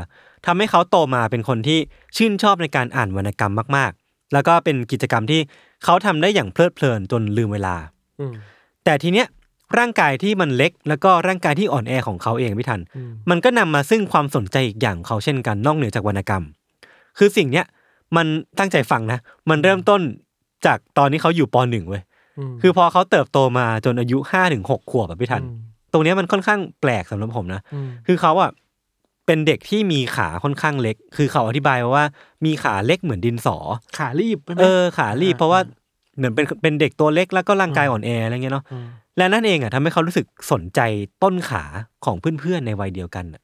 [0.46, 1.78] ทำให้เขาโตมาเป็นคนที่
[2.16, 5.40] ชื่นชอบในการอ่านวรรณกรรมมากๆ แล้วก็เป็นกิจกรรมที่
[5.84, 7.76] เขาทำได้อย่างเพลิดเพลินจนลืมเวลา
[8.20, 8.34] อืม
[8.84, 9.26] แต่ทีเนี้ย
[9.78, 16.44] ร่างกายที่มันเล็ก แล้วก็ร่างกายที่อ่อนแอของเขาเองพี่ทันอืมมันก็นำมาซึ่งความสนใจอีกอย่างของเขาเช่นกันนอกเหนือจากวรรณกรรม
[17.18, 17.66] คือสิ่งเนี้ย
[18.16, 18.26] มัน
[18.58, 19.18] ตั้งใจฟังนะ
[19.50, 20.00] มันเริ่มต้น
[20.66, 22.02] จากตอนที่เขาอยู่ปหนึ่งเว้ย
[22.52, 25.56] มคือพอเขาเติบโตมาจนอายุห้าถึงหกขวบแบบพี่ทันอืม
[25.92, 28.50] ตรงเนี้ยมันค่อนข้างแปลกสำหรับผมนะอืมคือเขาอะ
[29.26, 32.04] เป็นเด็กที่มีขาค่อนข้างเล็ก คือเขาอธิบายมาว่า
[32.44, 33.56] มีขาเล็กเหมือนดินสอ
[33.98, 35.60] ขารีบใช่ไหมเออขารีบอ่าเพราะว่า
[36.16, 38.86] เหมือนเป็นเป็นเด็กตัวเล็กแล้วก็ร่างกายอ่อนแออะไรเงี้ยเนาะม
[39.18, 40.80] และนั่นเองอะทำให้เขารู้สึกสนใจ
[41.22, 41.64] ต้นขา
[42.04, 43.42] ของเพื่อนๆในวัยเดียวกันน่ะ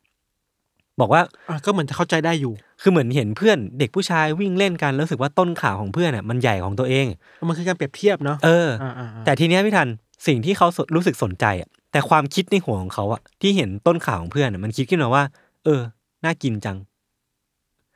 [1.00, 7.06] บอกว่าอะก็เหมือนจะเข้าใจได้อยู่ คือเหมือนเห็นเพื่อนเด็กผู้ชายวิ่งเล่นกันแล้วรู้สึกว่าต้นขาของเพื่อนอะมันใหญ่ของตัวเอง
[7.48, 9.88] มันคือการเปรียบเทียบเนาะเอออ่าอ่าอ่าแต่ทีเนี้ยพี่ทัน
[10.26, 15.22] สิ่งที่เขาสรู้สึกสนใจอะแต่ความคิดในหัวของเขาอะที่เห็นต้นขาของเพื่อนอะมันคิดขึ้นมาว่า
[15.64, 15.80] เออ
[16.24, 16.76] น่ากินจัง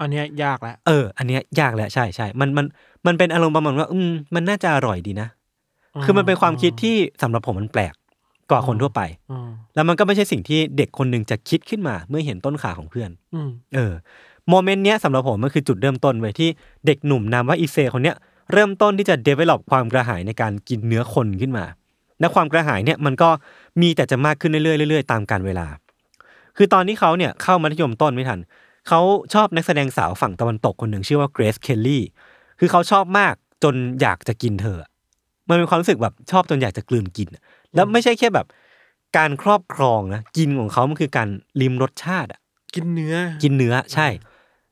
[0.01, 2.67] อันเนี้ยยากแล้วเออ อันเนี้ยยากแหละใช่ใช่มันมัน
[3.07, 5.29] มันเป็นอารมณ์ประมาณว่า อืมมันน่าจะอร่อยดีนะ
[6.05, 7.95] คือมันเป็นความคิดที่สำหรับผมมันแปลก
[8.51, 13.93] กว่าคนทั่วไปอืมแล้วมันก็ไม่ใช่สิ่งที่เด็กคนหนึ่งจะคิดขึ้นมา เมื่อเห็นต้นขาของเพื่อนอืมเออ
[14.49, 16.49] โมเมนต์เนี้ยสำหรับผมมันคือจุดเริ่มต้นไว้ยที่
[16.87, 18.17] เด็กหนุ่มนามว่าอีเซคนเนี้ย
[18.53, 21.65] เริ่มต้นที่จะ develop ความกระหายในการกินเนื้อคนขึ้นมา
[22.21, 23.29] และความกระหายเนี่ยมันก็
[23.81, 25.67] มีแต่จะมากขึ้นเรื่อยๆเรื่อยๆตามกาลเวลา
[26.57, 28.41] คือตอนที่เขาเนี่ยเข้ามัธยมต้นไม่ทัน
[28.89, 29.01] เขา
[29.35, 32.05] ชอบนักแสดงสาวฝั่งตะวันตกคนหนึ่งชื่อว่าเกรซ เคลลี่
[32.59, 34.79] คือเขาชอบมากจนอยากจะกินเธอ
[35.49, 37.29] มันเป็นความรู้สึกแบบชอบจนอยากจะกลืนกิน
[37.75, 38.47] แล้วไม่ใช่แค่แบบ
[39.17, 41.29] การครอบครองนะกินของเขามันคือการ
[41.61, 42.41] ลิมรสชาติอะ
[42.75, 44.09] กินเนื้อ กินเนื้อใช่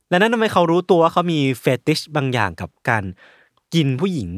[0.09, 3.03] แล้วนั้นทำไมเขารู้ตัวว่าเขามีเฟติชบางอย่างกับการ
[3.73, 4.29] กินผู้หญิง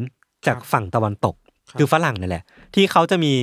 [0.47, 1.36] จากฝั่งตะวันตก
[1.80, 2.43] คือฝรั่งนั่นแหละ
[2.75, 3.34] ที่เขาจะมี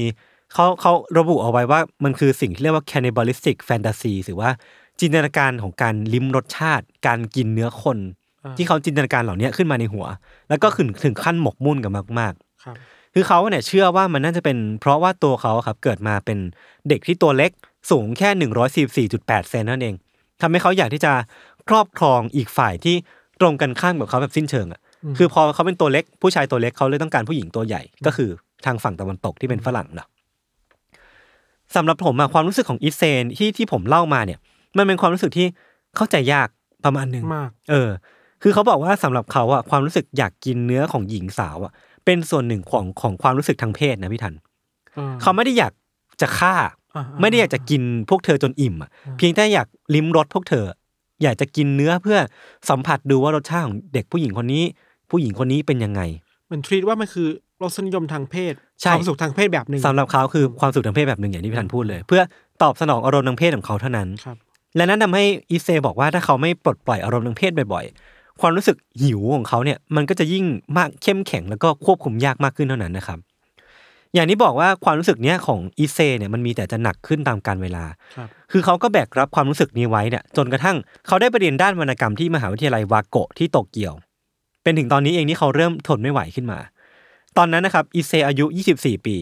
[0.55, 4.51] เขาเขาระบุเอาไว้ว่ามันคือสิ่งที่เรียกว่า cannibalistic fantasy หรือว่า
[5.01, 7.99] จินตนาการของการลิ้มรสชาติ การกินเนื้อคน
[8.45, 10.07] อ่าที่เขาจินตนาการเหล่านี้ขึ้นมาในหัว
[10.49, 12.77] แล้วก็ถึงถึงขั้นหมกมุ่นกับมากๆ ครับ
[13.15, 16.39] คือเขาเนี่ยเชื่อว่ามันน่าจะเป็นเพราะว่าตัวเขาครับเกิดมาเป็น
[16.89, 17.51] เด็กที่ตัวเล็ก
[17.91, 19.95] สูงแค่หนึ่งร้อยสี่สี่จุดแปดเซนนั่นเอง
[20.41, 21.13] ทำให้เขาอยากที่จะ
[21.69, 22.97] ครอบครองอีกฝ่ายที่
[23.41, 24.81] ตรงกันข้ามกับเขาแบบสิ้นเชิงอะ
[25.19, 28.31] คือพอเขาเป็นตัวเล็กผู้ชายตัวเล็กเขาเลยต้องการผู้หญิงตัวใหญ่ ก็คือ
[28.67, 30.09] ทางฝั่งตะวันตกที่เป็นฝรั่งเนาะ
[31.77, 34.39] สำหรับผมอะความรู้สึกของอิเซนที่ที่ผมเล่ามาเนี่ย
[34.77, 35.47] มันเป็นความรู้สึกที่
[35.97, 36.49] เข้าใจยาก
[36.85, 37.91] ประมาณหนึ่งมาก เออ
[38.43, 41.73] คือเขาบอกว่าสำหรับเขาอะความรู้สึกอยากกินเนื้อของหญิงสาวอะ
[42.07, 44.35] เป็นส่วนหนึ่งของของความรู้สึกทางเพศนะพี่ทัน
[44.97, 45.73] อ่เขาไม่ได้อยาก
[46.21, 46.55] จะฆ่า
[46.97, 50.65] อ่า ไม่ได้อยากจะกินพวกเธอจนอิ่มอะเพียงแต่อยากลิ้มรสพวกเธอ
[51.23, 52.19] อยากจะกินเนื้อเพื่อ
[52.71, 54.63] สัมผัสดูว่ารสชาติของเด็กผู้หญิงคนนี้
[55.11, 56.01] ผู้หญิงคนนี้เป็นยังไง
[56.51, 57.29] มันทรีตว่ามันคือ
[57.63, 62.23] รสนิยมทางเพศใช่ความสุขทางเพศแบบหนึ่งสำหรับเขาคือความสุขทางเพศแบบหนึ่งอย่างที่พี่ทันพูดเลย เพื่อ
[62.63, 64.37] ตอบสนองอารมณ์ทางเพศของเขาเท่านั้นครับ
[64.77, 70.45] และนั้นทำให้อีเซบอกว่าถ้าเขาไม่ปลดปล่อยอารมณ์ทางเพศบ่อยๆ ความรู้สึกหิวของเขาเนี่ยมันก็จะยิ่ง
[70.77, 73.19] มากเข้มแข็งแล้วก็ควบคุมยากมากขึ้นเท่านั้นนะครับ
[74.15, 77.85] อย่างที่บอกว่าความรู้สึกเนี้ยของอิเซเนี่ยมันมีแต่จะหนักขึ้นตามกาลเวลา
[78.17, 80.77] ครับคือเขาก็แบกรับความรู้สึกนี้ไว้เนี่ยจนกระทั่ง
[81.07, 83.95] เขาได้ไปเรียนด้านวรรณกรรมที่มหาวิทยาลัยวาโกะที่โตเกียว
[84.63, 86.59] เป็นถึงตอนนี้เองที่เขาเริ่มทนไม่ไหวขึ้นมา
[87.37, 89.17] ตอนนั้นนะครับอิเซอายุ 24 ปี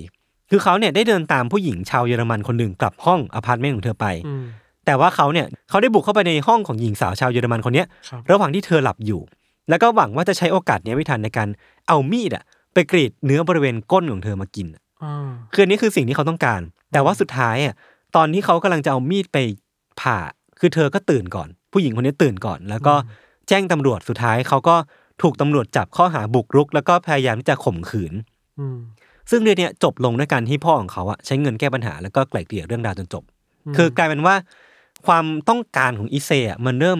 [0.50, 4.44] คือเขาเนี่ยได้เดินตามผู้หญิงชาวเยอรมันคนหนึ่งกลับห้องอพาร์ตเมนต์ของเธอไปอืม
[4.86, 9.20] แต่ว่าเขาเนี่ยเขาได้บุกเข้าไปในห้องของหญิงสาวชาวเยอรมันคนเนี้ยครับ ระหว่างที่เธอหลับอยู่
[9.68, 11.48] แล้วก็หวังว่าจะใช้โอกาสเนี้ยวิทันในการ
[11.88, 14.66] เอามีดอะไปกรีดเนื้อบริเวณก้นของเธอมากิน
[15.02, 16.60] อ่าคืออันนี้คือสิ่งที่เขาต้องการ
[16.92, 17.74] แต่ว่าสุดท้ายอะ
[18.16, 19.38] ตอนที่เขากำลังจะเอามีดไป
[20.00, 20.18] ผ่า
[20.60, 22.94] คือเธอก็ตื่นก่อน ผู้หญิงคนนี้ตื่นก่อน แล้วก็
[23.48, 24.76] แจ้งตำรวจสุดท้ายเขาก็
[25.22, 28.12] ถูกตำรวจจับข้อหาบุกรุก แล้วก็พยายามที่จะข่มขืน
[28.60, 28.78] อืม
[29.30, 33.22] ซึ่งเรื่องเนี้ยจบลงด้วยการที่พ่อของเขาอะใช้เงินแก้ปัญหาแล้วก็ไกล่เกลี่ยเรื่องราวจนจบ
[33.76, 34.34] คือกลายเป็นว่า
[35.06, 36.98] ความต้องการของอิเซอะมันเริ่ม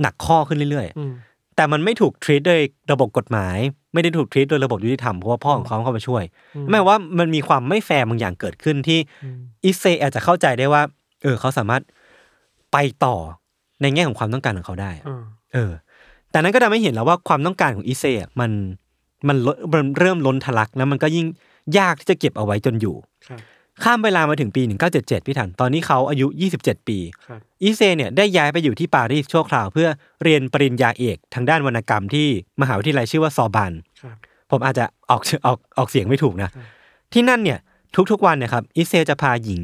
[0.00, 2.60] หนักข้อขึ้นเรื่อยอืมๆแต่มันไม่ถูกทรีตโดย
[2.92, 3.56] ระบบกฎหมาย
[3.94, 6.22] ไม่ได้ถูกทรีตโดยระบบยุติธรรมเพราะว่าพ่อของเขาเข้ามาช่วย
[6.70, 8.98] หมายว่ามันมีความไม่แฟร์บางอย่างเกิดขึ้นที่
[9.64, 10.82] อิเซอาจจะเข้าใจได้ว่า
[11.22, 11.82] เออเขาสามารถ
[12.72, 13.16] ไปต่อ
[13.82, 15.22] ในแง่ของความต้องการของเขาได้อะอ่า
[15.52, 15.72] เออ
[16.30, 18.50] แต่นั้นก็ทำให้เห็นแล้วว่าความต้องการของอิเซอะมัน
[19.28, 21.26] มันลดมันเริ่มล้นทะลักแล้วมันก็ยิ่ง
[21.78, 22.96] ยากที่จะเก็บเอาไว้จนอยู่
[23.28, 23.40] ครับ
[23.84, 24.62] ข้ามเวลามาถึงปี
[24.94, 26.26] 1977 พี่ทัน ตอนนี้เขาอายุ
[26.58, 29.88] 27 ปีครับอิเซเนี่ยได้ย้ายไปอยู่ที่ปารีสชั่วคราว เพื่อ
[30.22, 32.26] เรียนปริญญาเอกทางด้านวรรณกรรมที่
[32.60, 33.72] มหาวิทยาลัยชื่อว่าซอร์บอนน์
[34.02, 34.16] ครับ
[34.50, 36.64] ผมอาจจะออกออกออกเสียงไม่ถูกนะครับ
[37.12, 37.58] ที่นั่นเนี่ย
[38.10, 39.62] ทุกๆวันเนี่ยนะครับอิเซจะพาหญิง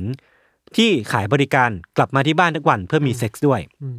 [0.76, 3.98] ที่ขายบริการกลับมาที่บ้านทุกวันเพื่อมีเซ็กซ์ด้วยอืม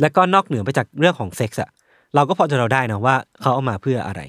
[0.00, 1.70] แล้วก็นอกเหนือไปจากเรื่องของเซ็กซ์อะ
[2.14, 4.20] เราก็พอจะเดาได้นะว่าเขาเอามาเพื่ออะไร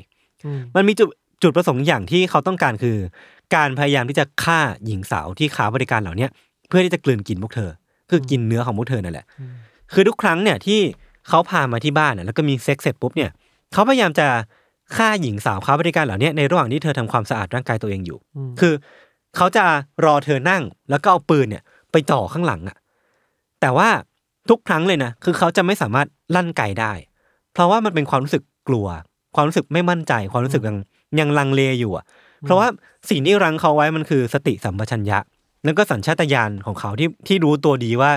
[0.45, 1.09] อืมมันมีจุด
[1.43, 2.97] จุดประสงค์อย่างที่เขาต้องการคือ
[3.55, 6.29] การพยายามที่จะฆ่าหญิงสาวที่ค้าบริการเหล่าเนี้ย
[6.67, 7.69] เพื่อที่จะกลืนกินพวกเธอ
[8.09, 9.25] คือกินเนื้อของพวกเธอนั่นแหละ
[9.93, 10.79] คือทุกครั้งเนี่ยที่
[11.27, 13.31] เขาพามาที่บ้านน่ะแล้วก็มีเซ็กซ์เสร็จปุ๊บเนี่ย
[13.73, 14.27] เขาพยายามจะ
[14.95, 18.17] ฆ่าหญิงสาวค้าบริการเหล่าเนี้ยในระหว่างที่เธอทำความสะอาดร่างกายตัวเองอยู่
[18.59, 18.73] คือ
[19.35, 19.65] เขาจะ
[20.05, 22.77] รอเธอนั่งแล้วก็เอาปืนเนี่ย ไปจ่อข้างหลังอะ
[23.61, 23.89] แต่ว่า
[24.49, 26.93] ทุกครั้งเลยนะคือเขาจะไม่สามารถลั่นไกได้
[27.53, 28.87] เพราะว่ามันเป็นความรู้สึกกลัว
[29.35, 30.77] ความรู้สึกไม่มั่นใจ ความรู้สึกยัง
[31.19, 32.05] ยังลังเลอยู่อะ
[32.41, 32.67] เพราะว่า
[33.09, 35.19] สิ่งที่รั้งเขาไว้มันคือสติสัมปชัญญะ
[35.63, 38.11] แล้วก็สัญชาตญาณของเขาที่ที่รู้ตัวดีว่า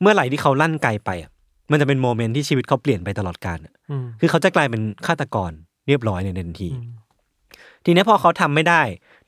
[0.00, 1.30] เมื่อไหร่ที่เขาลั่นไกไปอะ
[1.70, 5.50] มันจะเป็นโมเมนต์ที่ชีวิตเขาเปลี่ยนไปตลอดกาลอะอืมคือเขาจะกลายเป็นฆาตกร
[5.86, 6.68] เรียบร้อยในทันที
[7.84, 8.82] ทีนี้พอเขาทำไม่ได้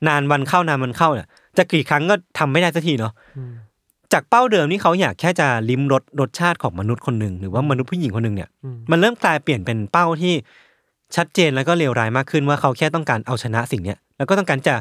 [0.07, 1.27] นานวันเข้านานวันเข้าเนี่ย
[1.57, 3.51] จะกี่ครั้งก็ทำไม่ได้สักทีเนาะอืม
[4.13, 10.33] จากเป้าเดิมที่เขาอยากแค่จะลิ้มรสรสชาติของมนุษย์คนหนึ่งหรือว่ามนุษย์ผู้หญิงคนหนึ่งเนี่ยอืมมันเริ่มกลายเปลี่ยนเป็นเป้าที่
[11.15, 14.75] ชัดเจนแล้วก็เลวร้ายมากขึ้นว่าเขาแค่ต้องการเอาชนะสิ่งเนี้ยแล้วก็ต้องการจะ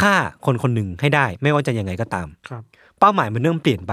[0.00, 0.14] ฆ่า
[0.44, 2.62] คนคนหนึ่งให้ได้ ไม่ว่าจะยังไงก็ตามครับ
[2.98, 3.92] เป้าหมายมันเริ่มเปลี่ยนไป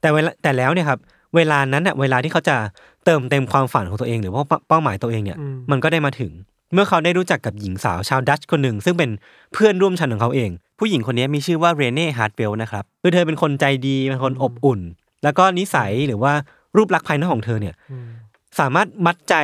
[0.00, 1.00] แต่เวลาแต่แล้วเนี่ยครับ
[1.36, 2.56] เวลานั้นน่ะเวลาที่เขาจะ
[3.04, 6.32] เติมเต็มความฝันของตัวเอง หรือว่าเป้าเป้าหมายตัวเองเนี่ยอืมมันก็ได้มาถึง
[6.72, 9.10] เมื่อเขาได้รู้จักกับหญิงสาวชาวดัตช์คนหนึ่ง ซึ่งเป็น
[9.52, 14.80] เพื่อนร่วมชั้นของเขาเอง ผู้หญิงคนนี้มีชื่อว่าเรเน่ฮาร์ตเวลต์นะครับคือเธอเป็นคนใจดีเป็นคนอบอุ่น
[15.24, 16.32] แล้วก็นิสัยหรือว่า
[16.76, 18.06] รูปลักษณ์ภายนอกของเธอเนี่ยอืม
[18.60, 19.34] สามารถมัดใจ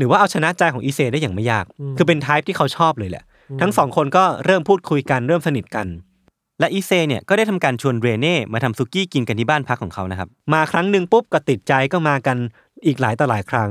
[0.00, 3.24] หรือว่าเอาชนะใจของอิเซได้อย่างไม่ยากอืมคือเป็น type ที่เขาชอบเลยแหละ
[3.60, 5.86] ทั้งสองคนก็เริ่มพูดคุยกันเริ่มสนิทกัน
[6.60, 12.36] และอิเซเนี่ยก็ได้ทำการชวนเรเน่มาทำซุกี้กินกันที่บ้านพักของเขานะครับ มาครั้งหนึ่งปุ๊บก็ติดใจก็มากัน
[12.86, 13.70] อีกหลายต่อหลายครั้ง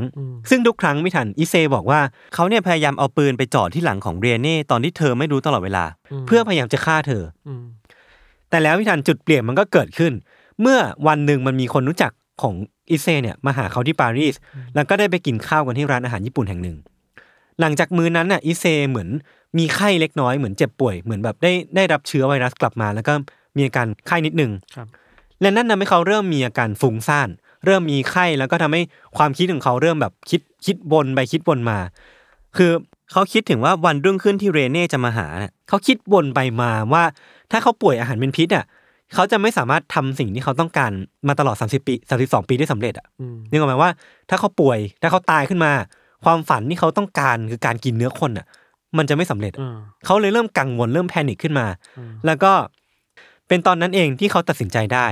[0.49, 1.99] ซึ่งทุกครั้งไม่ทันอีเซบอกว่า
[2.33, 5.85] เขาเนี่ยพยายามเอาปืนไปจ่อที่หลังของเรเน่ตอนที่เธอไม่รู้ตลอดเวลา
[6.27, 7.63] เพื่อพยายามจะฆ่าเธออืม
[8.49, 10.13] แต่แล้วไม่ทันจุดเปลี่ยนมันก็เกิดขึ้น
[10.61, 12.11] เมื่อวันหนึ่งมันมีคนรู้จัก
[12.41, 12.53] ของ
[12.91, 14.35] อิเซเนี่ยมาหาเขาที่ปารีส
[14.75, 16.77] แล้วก็ได้ไปกินข้าวกันที่ร้านอาหารญี่ปุ่นแห่งหนึ่ง
[17.59, 19.09] หลังจากมื้อนั้นน่ะอิเซเหมือน
[19.57, 23.13] มีไข้เล็กน้อยเหมือนเจ็บป่วยเหมือนแบบได้ได้รับเชื้อไวรัสกลับมา แล้วก็
[23.55, 24.87] มีอาการไข้นิดนึงครับ
[25.41, 27.29] และนั่นทำให้เขาเริ่มมีอาการฟุ้งซ่าน
[27.65, 28.81] เริ่มมีไข้แล้วก็ทำให้
[29.17, 31.77] ความคิดของเขาเริ่มแบบคิดคิดวนไปคิดวนมา
[32.57, 32.71] คือ
[33.11, 37.03] เขาคิดถึงว่าวันรุ่งขึ้นที่เรเน่จะมาหาเนี่ยเขาคิดวนไปมาว่า
[37.51, 38.65] ถ้าเขาป่วยอาหารเป็นพิษอะ
[39.13, 40.91] เขาจะไม่สามารถทำสิ่งที่เขาต้องการ
[41.27, 43.91] มาตลอด 30 ปี 32 ปีได้สำเร็จอะอืมนึกออกไหมว่า
[44.29, 45.71] ถ้าเขาป่วยถ้าเขาตายขึ้นมา
[46.25, 48.45] ความฝันที่เขาต้องการคือการกินเนื้อคนอะ
[48.97, 52.53] มันจะไม่สำเร็จอ่าเขาเลยเริ่มกังวลเริ่มแพนิคขึ้นมาอืมแล้วก็
[53.47, 55.07] เป็นตอนนั้นเองที่เขาตัดสินใจได้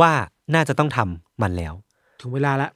[0.00, 0.12] ว่า
[0.54, 1.74] น่าจะต้องทำมันแล้ว
[2.20, 2.68] ถึงเวลาละ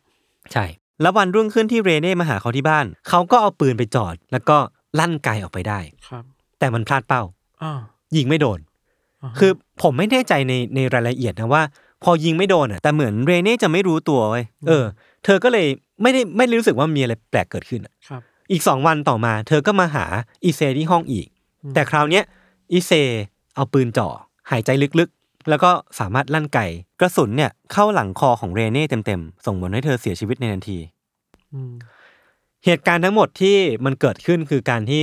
[0.53, 0.65] ใช่
[1.03, 4.57] แล้ววันรุ่งขึ้นที่เรเน่มาหาเขาที่บ้าน เขาก็เอาปืนไปจอด แล้วก็
[4.99, 6.25] ลั่นไกออกไปได้ครับ
[6.59, 7.23] แต่มันพลาดเป้า
[7.63, 7.81] อ่า
[8.17, 8.74] ยิงไม่โดนาฮะ
[9.39, 9.53] คือ
[9.83, 11.63] ผมไม่แน่ใจในในรายละเอียดนะว่า
[12.05, 14.85] พอยิงไม่โดนอะแต่เหมือนเรเน่จะไม่รู้ตัวเว้ยเออ
[15.25, 15.67] เธอก็เลย
[16.03, 18.23] ไม่ได้ไม่ได้รู้สึกว่ามีอะไรแปลกเกิดขึ้นอะครับ
[18.53, 20.07] อีกสองวันต่อมา เธอก็มาหา
[20.45, 21.27] อีเซที่ห้องอีก
[21.75, 22.25] แต่คราวเนี้ย
[22.73, 22.93] อีเซ
[23.55, 24.09] เอาปืนจ่อ
[24.51, 26.59] หายใจลึกๆ แล้วก็สามารถลั่นไก
[27.01, 30.79] กระสุนเนี่ยเข้าหลังคอของเรเน่เต็มๆ ส่งผลให้เธอเสียชีวิตในทันที
[31.55, 31.73] อืม
[32.65, 35.03] เหตุการณ์ทั้งหมดที่มันเกิดขึ้นคือการที่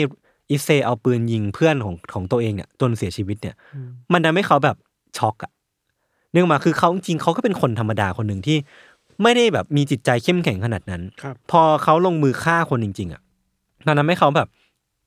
[0.51, 4.77] อิเซเอาปืนยิงเพื่อนของของตัวเองเนี่ยจนเสียชีวิตเนี่ยอืมมันทำให้เขาแบบ
[5.17, 5.51] ช็อกอะ
[6.31, 8.57] เนื่องมาคือเขาจริงๆเขาก็เป็นคนธรรมดาคนหนึ่งที่
[9.23, 13.21] ไม่ได้แบบมีจิตใจเข้มแข็งขนาดนั้นครับพอเขาลงมือฆ่าคนจริง ๆอะ
[13.87, 14.47] มันทำให้เขาแบบ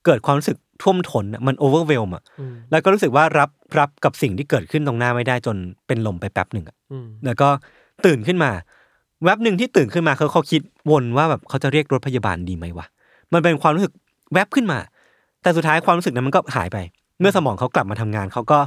[0.05, 7.49] เกิดความรู้สึกท่วมท้นอะมันโอเวอร์เวลอะอืมแล้วก็รู้สึกว่ารับรับกับสิ่งที่เกิดขึ้นตรงหน้าไม่ได้จนเป็นลมไปแป๊บหนึ่งอะอืมแล้วก็
[8.07, 8.51] ตื่นขึ้นมา
[9.24, 12.86] แวบหนึ่งที่ตื่นขึ้นมาเขาเขาคิดวนว่าแบบเขาจะเรียกรถพยาบาลดีไหมวะ
[13.32, 13.92] มันเป็นความรู้สึก
[14.32, 14.78] แวบขึ้นมา
[15.45, 16.78] แต่สุดท้ายความรู้สึกนั้นมันก็หายไป
[17.20, 18.59] เมื่อสมองเขากลับมาทำงาน เขาก็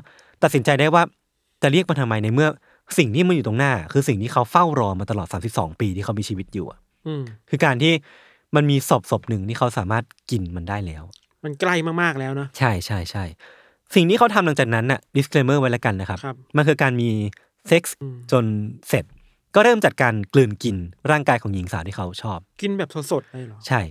[0.44, 1.04] ตัดสินใจได้ว่า
[1.62, 2.50] จะเรียกมันทำไมในเมื่อ
[2.98, 7.94] สิ่งที่มันอยู่ตรงหน้า คือสิ่งที่เขาเฝ้ารอมาตลอด 32 ปีที่เขามีชีวิตอยู่อะอืมคือการที่
[8.56, 11.04] มันมีศพศพหนึ่งที่เขาสามารถกินมันได้แล้ว
[11.44, 13.24] มันใกล้มากๆแล้วเนอะใช่ใช่ใช่
[13.96, 17.10] สิ่งที่เขาทำหลังจากนั้นน่ะ disclaimer ไว้แล้วกันนะครับครับมันคือการมี
[17.68, 18.46] เซ็กส์อืมจน
[18.88, 19.06] เสร็จ
[19.56, 20.76] ก็เริ่มจัดการกลืนกิน
[21.12, 23.82] ร่างกายของหญิงสาวที่เขาชอบ กินแบบสดๆเลยเหรอ ใช่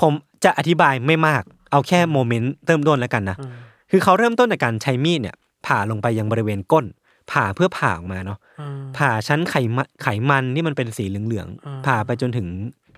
[0.00, 0.12] ผม
[0.44, 1.42] จะอธิบายไม่มาก
[1.72, 3.50] เอาแค่โมเมนต์เริ่มต้นแล้วกันนะอ่า
[3.90, 6.86] คือเขาเริ่มต้นจากการใช้มีดเนี่ย ผ่าลงไปยังบริเวณก้น
[7.30, 12.46] ผ่าเพื่อผ่าออกมาเนาะอ่าผ่าชั้นไขมันไขมันที่มันเป็นสีเหลืองอ่าๆผ่าไปจนถึง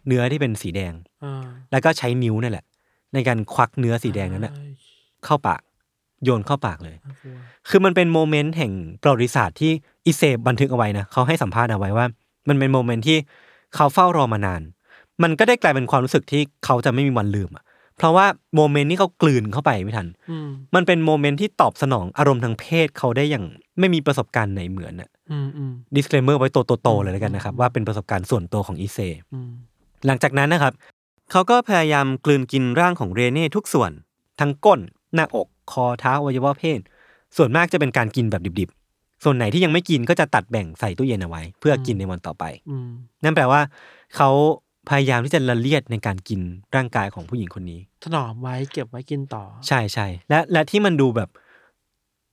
[0.06, 0.92] เนื้อที่เป็นสีแดง
[1.24, 2.64] อ่าแล้วก็ใช้นิ้วนั่นแหละ
[3.14, 4.72] ในการควักเนื้อสีแดงนั้นน่ะอ้าย
[5.24, 5.62] เข้าปาก
[6.24, 7.36] โยนเข้าปากเลยน่ากลัว
[7.68, 8.72] คือมันเป็น moment แห่ง
[9.02, 9.72] ประวัติศาสตร์ที่
[10.06, 12.06] อิเซบันทึกเอาไว้นะเขาให้สัมภาษณ์เอาไว้ว่า
[12.48, 13.18] มันเป็น moment ที่
[13.74, 14.62] เขาเฝ้ารอมานาน
[15.22, 17.63] มันก็ได้กลายเป็นความรู้สึกที่เขาจะไม่มีวันลืมอะ
[17.98, 23.44] เพราะว่า moment ที่เขากลืนเข้าไปพี่ทันอืมมันเป็นโมเมนต์ที่ตอบสนองอารมณ์ทางเพศเขาได้อย่าง
[23.78, 26.48] ไม่มีประสบการณ์ไหนเหมือนอะอืมอืม disclaimer ไว้
[26.82, 28.98] โตๆๆเลยแล้วกันนะครับ ว่าเป็นประสบการณ์ส่วนตัวของอิเซ
[29.34, 29.50] อืม
[30.06, 30.72] หลังจากนั้นนะครับ
[31.30, 33.90] เขาก็พยายามกลืนกินร่างของเรเน่ทุกส่วน
[34.40, 34.80] ทั้งก้น
[35.14, 36.80] หน้าอกคอเท้าอวัยวะเพศ
[37.36, 42.88] ส่วนมากจะเป็นการกินแบบดิบๆ ส่วนไหนที่ยังไม่กินก็จะตัดแบ่งใส่ตู้เย็นเอาไว้ เพื่อกินในวันต่อไปอืม
[43.24, 43.60] นั่นแปลว่า
[44.16, 44.30] เขา
[44.88, 46.40] พยายามที่จะละเลียดในการกิน
[46.76, 51.28] ร่างกายของผู้หญิงคนนี้ ถนอมไว้เก็บไว้กินต่อ ใช่ใช่และและที่มันดูแบบ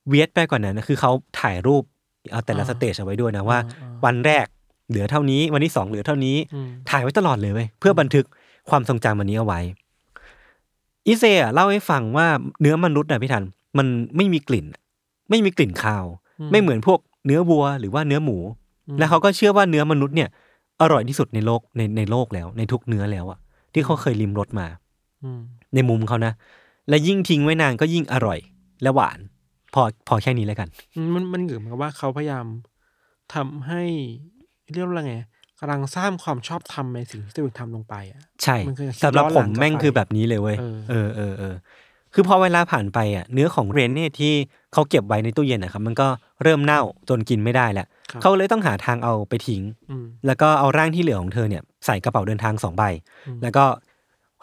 [0.10, 1.84] เวียดไปกว่านั้นนะคือเขาถ่ายรูป
[2.32, 4.46] เอาแต่ละอ่าสเตจเอาไว้ด้วยนะว่าอ่า วันแรก
[4.90, 8.26] เหลือเท่านี้วันที่สองเหลือเท่านี้อืมถ่ายไว้ตลอดเลยเว้ยเพื่อบันทึก
[8.70, 9.60] ความทรงจำอันนี้เอาไว้
[11.08, 12.28] อิเซอะเล่าให้ฟังว่า
[12.62, 13.44] เนื้อมนุษย์อะพี่ทัน
[13.78, 14.66] มันไม่มีกลิ่น
[15.30, 16.06] ไม่มีกลิ่นคาว
[16.52, 18.38] ไม่เหมือนพวกเนื้อวัวหรือว่าเนื้อหมู
[18.98, 20.30] และเขาก็เชื่อว่าเนื้อมนุษย์เนี่ย
[20.82, 23.40] อร่อยที่สุดในโลกในในโลกแล้ว ในทุกเนื้อแล้วอะ
[23.74, 24.68] ที่เขาเคยลิมรสมา
[25.24, 25.42] อืม
[25.76, 26.34] ในมุมเขานะ
[26.90, 28.40] และยิ่งทิ้งไว้นานก็ยิ่งอร่อย
[28.84, 29.20] และหวาน
[29.74, 30.70] พอพอแค่นี้แล้วกัน
[31.14, 32.46] มันมันเหมือนกับว่าเขาพยายาม
[33.34, 33.82] ทำให้
[34.74, 35.16] เรียกว่าไง
[35.60, 41.56] กำลังสร้างความชอบธรรมในสิ่งที่ตัวเองทำลงไปอะใช่มันคือคิดสำหรับย้อนหผลัมงกลับแม่งไปคือแบบนี้เลยเว้ยเออเออเออเออ
[42.14, 44.34] คือพอเวลาผ่านไปอะเนื้อของเรนเนี่ยที่
[44.74, 46.08] เขาเก็บไว้ในตู้เย็นนะครับมันก็
[46.44, 52.84] เริ่มเน่าจนกินไม่ได้แล้วครับเขาเลยต้องหาทางเอาไปทิ้งอืมแล้วก็เอาร่างที่เหลือของเธอเนี่ยใส่กระเป๋าเดินทางสองใบ
[53.28, 53.66] อืมแล้วก็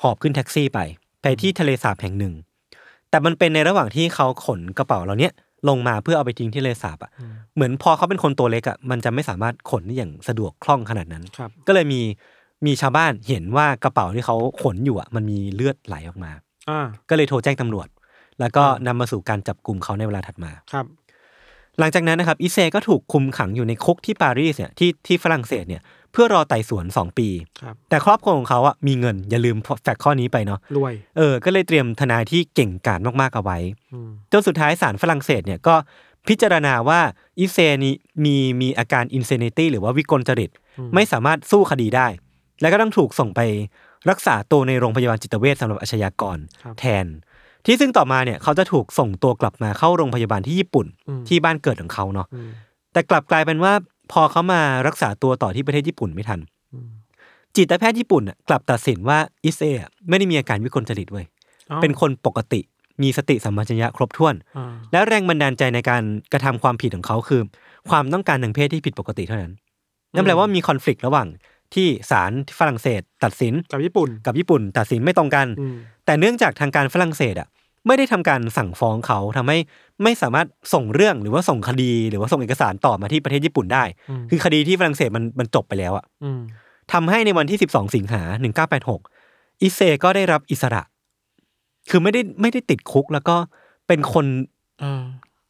[0.02, 0.78] หอบขึ้นแท็กซี่ไป
[1.22, 2.34] ไปที่ทะเลสาบแห่งหนึ่ง
[3.10, 5.32] แต่มันเป็นในระหว่างที่เขาขนกระเป๋าเหล่าเนี้ย
[5.68, 12.00] ลงมาเพื่อเอาไปทิ้งที่ทะเลสาบอะอืมเหมือนพอเขาเป็นคนตัวเล็กอะมันจะไม่สามารถขนได้อย่างสะดวกคล่องขนาดนั้นครับก็เลยมี
[12.66, 16.42] มีชาวบ้านเห็นว่ากระเป๋าที่เขาขนอยู่อะมันมีเลือดไหลออกมาอ่า
[17.08, 17.88] ก็เลยโทรแจ้งตำรวจ
[18.40, 20.86] แล้วก็อ่านำมาสู่การจับกลุ่มเขาในเวลาถัดมาครับ
[21.78, 27.28] หลังจากนั้นนะครับอิเซก็ถูกคุมขังอยู่ในคุกที่ปารีสเนี่ยที่ที่ฝรั่งเศสเนี่ยเพื่อรอไต่สวน2ปี
[27.62, 33.58] ครับแต่ครอบครัวของเขาอะมีเงินอย่าลืม fact ข้อนี้ไปเนาะรวยเออก็เลยเตรียมทนายที่เก่งกาจมากๆเอาไว้
[33.92, 35.74] อืมจนสุดท้ายศาลฝรั่งเศสเนี่ยก็
[36.28, 37.00] พิจารณาว่า
[37.38, 37.94] อิเซนี้
[38.24, 40.50] มีมีอาการ insanity หรือว่าวิกลจริต
[40.94, 42.08] ไม่สามารถสู้คดีได้
[42.60, 43.40] และก็ต้องถูกส่งไป
[44.10, 47.06] รักษาตัวในโรงพยาบาลจิตเวชสำหรับอาชญากรครับแทน
[47.66, 52.48] ที่ซึ่งต่อมาเนี่ยเขาจะถูกส่งตัวกลับมาเข้าโรงพยาบาลที่ญี่ปุ่นอืมที่บ้านเกิดของเขาเนาะอืม
[52.92, 53.72] แต่กลับกลายเป็นว่า
[54.12, 56.40] พอเขามารักษาตัวต่อที่ประเทศญี่ปุ่นไม่ทัน
[56.74, 56.88] อืม
[57.56, 61.26] จิตแพทย์ญี่ปุ่นน่ะกลับตัดสินว่าอิเซอะไม่ได้มีอาการวิกลจริตเว้ย
[61.70, 62.60] อ้าวเป็นคนปกติ
[63.02, 67.40] มีสติสัมปชัญญะครบถ้วนอ่าและแรงบันดาลใจในการกระทำความผิดของเขาคือ
[67.90, 69.52] ความต้องการทางเพศที่ผิดปกติเท่านั้น
[70.14, 71.26] นั่นแปลว่ามีคอน FLICT ระหว่าง
[71.74, 77.48] ที่ศาลที่ฝรั่งเศส ตัดสินกับญี่ปุ่นกับญี่ปุ่น ตัดสินไม่ตรงกันอืมแต่เนื่องจากทางการฝรั่งเศสอะ
[77.86, 79.58] ไม่ได้ทำการสั่งฟ้องเขาทำให้
[80.02, 86.40] ไม่สามารถส่งเรื่องหรือว่าส่งคดีหรือว่าส่งเอกสารต่อมาที่ประเทศญี่ปุ่นได้อืมคือคดีที่ฝรั่งเศสมันมันจบไปแล้วอะอืม
[86.92, 88.22] ทำให้ในวันที่ 12 สิงหา
[88.92, 90.82] 1986 อิเซก็ได้รับอิสระ
[91.90, 93.36] คือไม่ได้ไม่ได้ติดคุกแล้วก็
[93.88, 94.26] เป็นคน
[94.82, 95.04] อ่า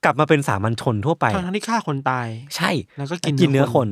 [0.04, 3.88] กลับมาเป็นสามัญชนทั่วไปทั้งที่ฆ่าคนตาย ใช่ แล้วก็กินกินเนื้อคน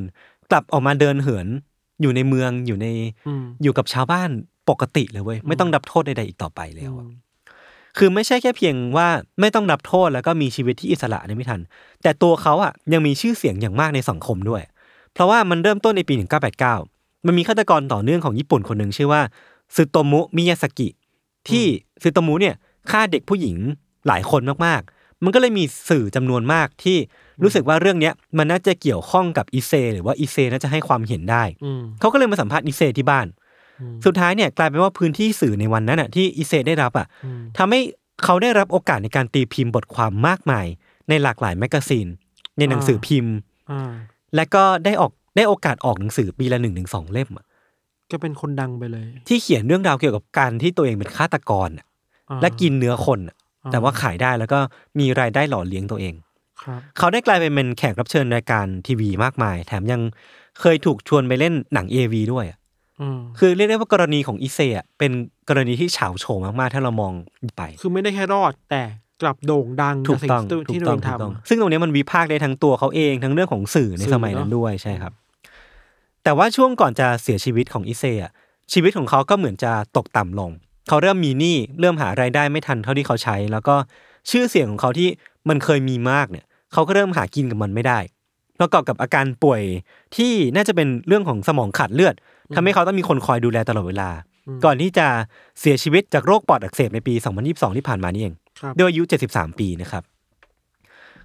[0.51, 1.47] กลับออกมาเดินเหิน
[2.01, 2.87] อยู่ในเมืองอยู่ใน
[3.27, 4.29] อืมอยู่กับชาวบ้าน
[4.69, 7.27] ปกติเลยเว้ยไม่ต้องรับโทษใดๆอีกต่อไปแล้วอะอืม
[7.97, 9.07] คือไม่ใช่แค่เพียงว่า
[9.39, 11.61] ไม่ต้องรับโทษแล้วก็มีชีวิตที่อิสระเนี่ยไม่ทัน
[12.03, 14.61] แต่ตัวเขาอะยังมีชื่อเสียงอย่างมากในสังคมด้วย
[15.13, 16.13] เพราะว่ามันเริ่มต้นในปี
[16.69, 19.21] 1989 มันมีฆาตกรต่อเนื่องของญี่ปุ่นคนหนึ่งชื่อว่า
[19.75, 20.89] ซึโตมุมิยาสกิ
[21.49, 21.65] ที่
[22.03, 22.55] ซึโตมุเนี่ย
[22.91, 23.57] ฆ่าเด็กผู้หญิง
[24.07, 26.97] หลายคนมากๆ มันก็เลยมีสื่อจำนวนมากที่
[27.43, 33.27] รู้สึกว่าเรื่องเนี้ยมันน่าจะเกี่ยวข้องกับอิเซ หรือว่าอิเซน่าจะให้ความเห็นได้อืมเขาก็เลยมาสัมภาษณ์อิเซที่บ้าน
[33.81, 37.79] อืมสุดท้ายเนี่ยกลายเป็นว่าพื้นที่สื่อในวันนั้นอะที่อิเซได้รับอะอืมทำให้
[38.23, 40.65] เขาได้รับโอกาสในการตีพิมพ์บทความมากมาย
[41.09, 42.07] ในหลากหลาย magazine
[42.57, 43.33] ในหนังสือพิมพ์
[43.71, 43.91] อ่า
[44.35, 47.45] และก็ได้ออกได้โอกาสออกหนังสือปีละหนึ่งถึงสองเล่มอะ
[48.11, 51.85] ก็เป็นคนดังไปเลย ที่เขียนเรื่องราวเกี่ยวกับการที่ตัวเองเป็นฆาตกรอะ
[52.29, 54.59] อ่าและกินเนื้อคนอะอ่า แต่ว่าขายได้แล้วก็
[54.99, 56.13] มีรายได้หล่อเลี้ยงตัวเอง
[56.61, 60.01] ครับเขาได้กลายไปเป็นแขกรับเชิญรายการทีวีมากมาย แถมยัง
[60.61, 62.59] เคยถูกชวนไปเล่นหนัง AV ด้วยอะ
[63.01, 65.11] อืมคือเรียกได้ว่ากรณีของอิเซอะเป็น
[65.49, 67.13] กรณีที่เฉาโฉมมากๆ ถ้าเรามอง
[67.57, 68.83] ไป คือไม่ได้แค่รอดแต่
[69.21, 75.13] กลับโด่งดังถูกต้องกับสิ่ถูที่กตัวต้เอองงถูกต้องทำซึ่งตรงนี้มันวิพากษ์ได้ทั้งตัวเขาเองทั้งเรื่องของสื่อในสื่อสมัยนั้นเนอะด้วยใช่ครับ
[76.23, 78.31] แต่ว่าช่วงก่อนจะเสียชีวิตของอิเซอะ
[78.73, 80.51] ชีวิตของเขาก็เหมือนจะตกต่ำลง
[80.87, 83.75] เขาเริ่มมีหนี้เริ่มหารายได้ไม่ทันเท่าที่เขาใช้ แล้วก็
[84.29, 85.09] ชื่อเสียงของเขาที่
[85.49, 87.99] มันเคยมีมากเนี่ย เขาก็เริ่มหากินกับมันไม่ได้
[88.59, 89.61] ประกอบกับอาการป่วย
[90.15, 92.15] ที่น่าจะเป็นเรื่องของสมองขาดเลือด
[92.55, 94.09] ทำให้เขาต้องมีคนคอยดูแลตลอดเวลา
[94.65, 95.07] ก่อนที่จะ
[95.59, 97.13] เสียชีวิตจากโรคปอดอักเสบในปี
[97.45, 100.03] 2022 ที่ผ่านมานี่เองครับด้วยอายุ 73 ปีนะครับ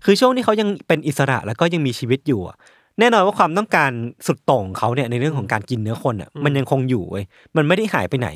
[0.05, 2.57] คือช่วงที่เขายังเป็นอิสระแล้วก็ยังมีชีวิตอยู่อะ
[2.99, 3.91] แน่นอนว่าความต้องการ
[4.27, 7.25] สุดโต่งของเขาเนี่ยในเรื่องของการกินเนื้อคนอะมันยังคงอยู่เว้ย
[7.57, 8.29] มันไม่ได้หายไปไหน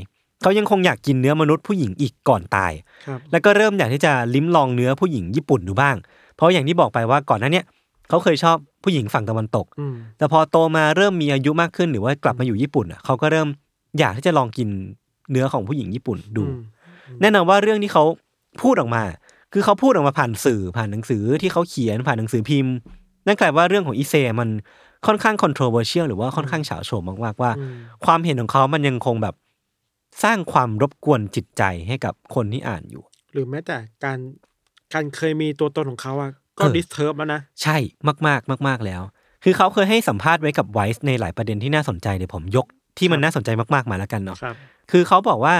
[0.43, 2.72] เขายังคงอยากกินเนื้อมนุษย์ผู้หญิงอีกก่อนตาย
[3.07, 5.97] ครับแล้วก็เริ่มอยากที่จะลิ้มลองเนื้อผู้หญิงญี่ปุ่นดูบ้าง
[6.37, 7.64] เพราะอย่างที่บอกไปว่าก่อนหน้าเนี้ย
[8.09, 13.49] เขาเคยชอบผู้หญิงฝั่งตะวันตกอืมแต่พอโตมาเริ่มมีอายุมากขึ้นหรือว่ากลับมาอยู่ญี่ปุ่นอะเขาก็เริ่ม
[13.99, 14.68] อยากที่จะลองกิน
[15.30, 16.61] เนื้อของผู้หญิงญี่ปุ่นดูอืม
[17.20, 18.05] แน่นอนว่าเรื่องที่เขา
[18.62, 19.03] พูดออกมา
[19.53, 22.74] คือเขาพูดออกมาผ่านสื่อผ่านหนังสือที่เขาเขียนผ่านหนังสือพิมพ์
[23.26, 24.49] นั่นแปลว่าเรื่องของอิเซมัน
[25.07, 27.72] ค่อนข้าง controversial หรือว่าค่อนข้างฉาวโฉ่มากๆว่าอืม
[28.05, 29.34] ความเห็นของเขามันยังคงแบบ
[30.23, 33.03] สร้างความรบกวนจิตใจให้กับคนที่อ่านอยู่
[33.33, 34.19] หรือแม้แต่การ
[34.95, 37.77] การเคยมีตัวตนของเขาอะก็เออ disturb แล้วนะ ใช่
[38.27, 39.03] มากๆมากๆแล้ว
[39.45, 42.67] คือเขาเคยให้สัมภาษณ์ไว้กับ Vice ในหลายประเด็นที่น่าสนใจเดี๋ยวผมยก
[42.99, 44.55] ที่มันน่าสนใจมากๆมาแล้วกันเนาะครับ
[44.91, 45.57] คือเขาบอกว่า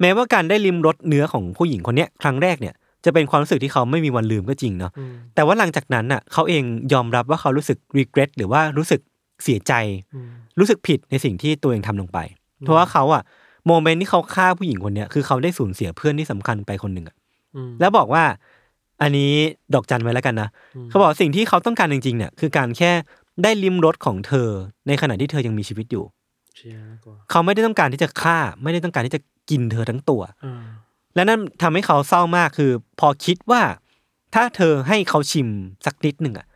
[0.00, 2.74] แม้ว่าการได้ลิมรสเนื้อของผู้หญิงคนเนี้ยครั้งแรกเนี่ย
[3.04, 9.00] จะเป็นความรู้สึกที่เขาไม่มีวันลืมก็จริงเนาะอืมแต่ว่าหลังจากนั้นน่ะเขาเองยอมรับว่าเขารู้สึก regret หรือว่ารู้สึก
[9.44, 9.72] เสียใจ
[10.14, 10.28] อืม
[10.58, 12.18] รู้สึกผิดในสิ่งที่ตัวเองทำลงไป
[12.60, 13.22] เพราะว่าเขาอะ
[13.66, 17.16] โมเมนต์ที่เขาฆ่าผู้หญิงคนเนี้ยคือเขาได้สูญเสียเพื่อนที่สำคัญไปคนหนึ่งอะ
[17.56, 18.24] อืมแล้วบอกว่า
[19.02, 19.32] อันนี้
[19.74, 22.90] ดอกจันไว้แล้วกันนะอืมเขาบอกสิ่งที่เขาต้องการจริงๆเนี่ยคือการแค่
[23.42, 24.48] ได้ลิมรสของเธอ
[24.88, 26.04] ในขณะที่เธอยังมีชีวิตอยู่
[26.56, 30.64] เชียร์กว่าเขาไม่ได้ต้องการที่จะฆ่า ไม่ได้ต้องการที่จะกินเธอทั้งตัวอ่า
[31.14, 33.62] และนั่นทำให้เขาเศร้ามากคือ พอคิดว่า
[34.34, 35.48] ถ้าเธอให้เขาชิม
[35.86, 36.46] สักนิดหนึ่งอะ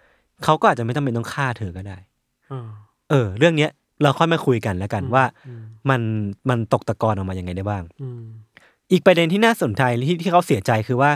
[0.44, 1.96] เขาก็อาจจะไม่จำเป็นต้องฆ่าเธอก็ได้
[2.52, 2.68] อ่า
[3.10, 3.70] เออ เรื่องเนี้ย
[4.02, 6.00] เราค่อยมาคุยกันแล้วกันอืมว่าอืมมัน
[6.48, 8.22] มันตกตะกอนออกมายังไงได้บ้างอืม
[8.92, 11.10] อีกประเด็นที่น่าสนใจที่ที่เขาเสียใจคือว่า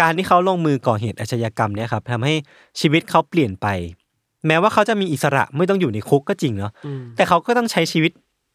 [0.00, 2.34] การที่เขาลงมือก่อเหตุอาชญากรรมเนี่ยครับทำให้
[2.80, 3.66] ชีวิตเขาเปลี่ยนไป
[4.46, 8.12] แม้ว่าเขาจะมีอิสระไม่ต้องอยู่ในคุกก็จริงเนาะอืมแต่เขาก็ต้องใช้ชีวิต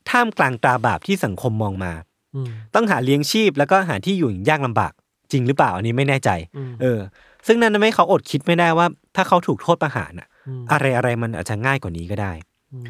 [0.09, 1.91] ท่ามกลางตราบาปที่สังคมมองมา
[2.35, 4.93] อืมต้องหาเลี้ยงชีพแล้วก็หาที่อยู่อย่างยากลำบาก
[5.31, 6.99] จริงหรือเปล่าอันนี้ไม่แน่ใจอืมเออ
[7.47, 12.31] ซึ่งนั่นทำให้เขาอดคิดไม่ได้ว่า ถ้าเขาถูกโทษประหารอะอืมอะไรอะไรมันอาจจะง่ายกว่านี้ก็ได้
[12.73, 12.85] อืม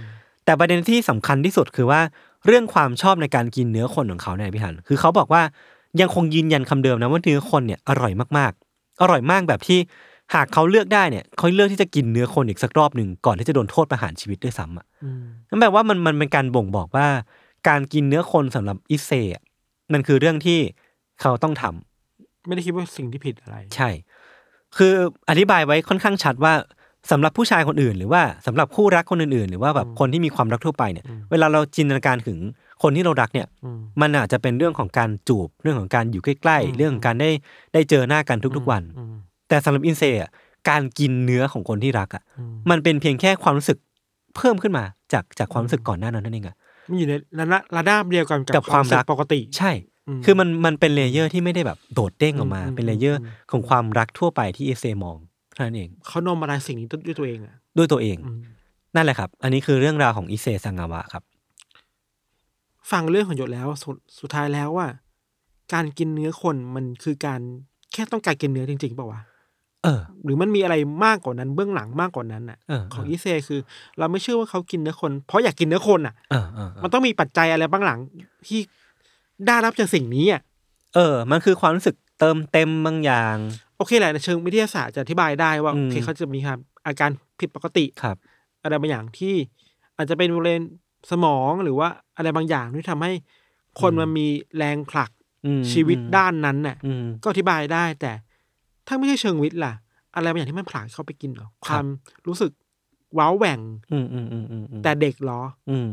[0.47, 2.01] แต่ประเด็นที่สำคัญที่สุดคือว่า
[2.45, 5.41] เรื่องความชอบในการกินเนื้อคนของเขาเนี่ยพี่หัน คือเขาบอกว่า
[6.01, 9.79] ยังคงยืนยันคำเดิมนะว่าเนื้อคนเนี่ยอร่อยมากๆ อร่อยมากแบบที่
[10.33, 17.07] หากเขาเลือกได้เนี่ยเขาเลือกที่จะกินเนื้อคนอีกสักรอบหนึ่งก่อนที่จะโดนโทษประหารชีวิตด้วยซ้ำอะอืมนั่นแปลว่ามันมันเป็นการบ่งบอกว่า
[17.69, 19.43] การกินเนื้อคนสำหรับอิเซอะ
[19.93, 20.59] มันคือเรื่องที่
[21.21, 23.89] เขาต้องทำไม่ได้คิดว่าสิ่งที่ผิดอะไร ใช่
[24.77, 24.93] คือ
[25.29, 26.53] อธิบายไว้ค่อนข้างชัดว่า
[27.11, 32.37] สำหรับผู้ชายคนอื่น หรือว่าสำหรับคู่รักคนอื่นๆ หรือว่าแบบคนที่มีความรักทั่วไปเนี่ยอืมเวลาเราจินตนาการถึง
[32.83, 37.29] คนที่เรารักเนี่ยอืมมันอาจจะเป็นเรื่องของการจูบ เรื่องของการอยู่ใกล้ออืมๆเรื่องของการได้
[37.73, 39.15] ได้เจอหน้ากันทุกๆวันอืม
[39.49, 40.31] แต่สำหรับอิเซอะ
[40.69, 43.77] การกินเนื้อของคนที่รักอะอืมมันเป็นเพียงแค่ความรู้สึก
[44.35, 44.83] เพิ่มขึ้นมา
[45.13, 46.55] จากจากความรู้สึกก่อนหน้านั้นนั่นเองอะ
[46.89, 49.71] มันอยู่ในระดับระดับเดียวกันกับความรักปกติ ใช่
[50.07, 55.17] อืมคือมันมันเป็น layer ที่ไม่ได้แบบโดดเด้งออกมาอืมเป็น layer อืมของความรักทั่วไปที่อิเซมอง
[55.57, 58.39] เท่านั้นเองเขา normalize สิ่งนี้ด้วยตัวเองอะด้วยตัวเองอืม
[58.95, 61.23] นั่นแหละครับ อันนี้คือเรื่องราวของอิเซซังาวะครับ
[62.91, 64.87] ฟังเรื่องของหยดแล้วสุดสุดท้ายแล้วว่า
[65.73, 67.41] การกินเนื้อคนมันคือการ
[67.93, 69.21] แค่ต้องการกินเนื้อจริงๆเปล่าวะ
[69.83, 73.59] เออ หรือมันมีอะไรมากกว่านั้นเบื้องหลังมากกว่านั้นอะเออของเอออีเซคือ
[73.97, 77.99] เราไม่เชื่อว่าเขากินเนื้อคน เพราะอยากกินเนื้อคนอะเออเออเอมัอนต้องมีปัจจัยอะไรบ้างหลัง
[78.47, 78.59] ที่
[79.47, 80.41] ได้รับจากสิ่งนี้อะ
[80.95, 83.35] เออ มันคือความรู้สึก เติมเต็มบางอย่าง
[83.77, 88.17] โอเคแหละในเชิงวิทยาศาสตร์จะอธิบายได้ว่าอืม โอเคเขาจะมีครับ อาการผิดปกติ ครับ
[88.63, 89.35] อะไรบางอย่างที่
[89.97, 90.63] อาจจะเป็นบริเวณ
[91.11, 93.11] สมองหรือว่าอะไรบางอย่างที่ทำให้
[93.81, 95.11] คนมันมีแรงผลัก
[95.45, 98.11] อืมชีวิตอืมด้านนั้นน่ะ อืม ก็อธิบายได้แต่
[98.87, 99.73] ถ้าไม่ใช่เชิงวิทย์ล่ะ
[100.15, 101.85] อะไรบางอย่างที่มันผลักเข้าไปกินเหรอความ
[102.27, 102.51] รู้สึก
[103.17, 103.59] ว้าวแหว่ง
[103.91, 105.87] อืมอืมอืมอืมอืมแต่เด็กเหรอ อืม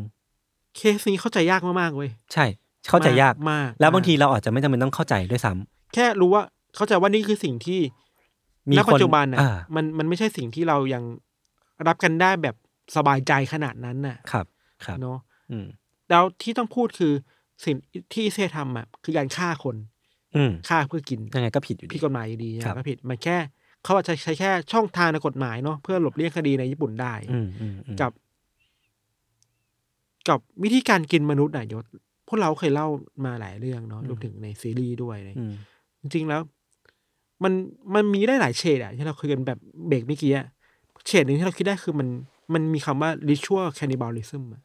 [0.76, 2.44] เคสนี้เข้าใจยากมากๆเว้ยใช่
[2.90, 6.42] เข้าใจยาก มากแล้วบางทีมเราอาจจะไม่จำเป็นต้องเข้าใจด้วยซ้ำ แค่รู้ว่า
[6.76, 7.80] เข้าใจว่านี่คือสิ่งที่
[8.70, 11.02] มีณคนปัจจุบันน่ะอ่ามันมันไม่ใช่สิ่งที่เรายัง
[11.86, 12.56] รับกันได้แบบ
[12.96, 14.46] สบายใจขนาดนั้นน่ะ ครับ
[14.84, 15.18] ครับเนาะ
[15.50, 15.66] อืม
[16.10, 17.12] แล้วที่ต้องพูดคือ
[17.64, 17.74] สิ่ง
[18.14, 19.76] ที่เซทำอะคือการฆ่าคน
[20.36, 23.36] อืมฆ่าเพื่อกินยังไงก็ผิดอยู่ดีผิดกฎหมายอยู่ดีครับก็ผิดมันแค่
[23.84, 28.12] เขาอาจจะใช้แค่ช่องทางในกฎหมายเนาะเพื่อหลบเลี่ยงคดีในญี่ปุ่นได้อืมอืมอืมกับ
[30.28, 31.84] กับวิธีการกินมนุษย์น่ะยศ
[32.28, 32.88] พวกเราเคยเล่า
[33.24, 35.52] มาหลายเรื่องเนาะอืมรวมถึงในซีรีส์ด้วยเลยอืม
[36.04, 36.40] จริงๆแล้ว
[37.44, 37.52] มัน
[37.94, 40.46] มันมีได้หลายเฉดอะที่เราคุยกันแบบเบรกเมื่อกี้อะ
[41.06, 42.08] เฉดหนึ่งที่เราคิดได้คือมัน
[42.54, 44.62] มันมีคำว่า ritual cannibalism อะ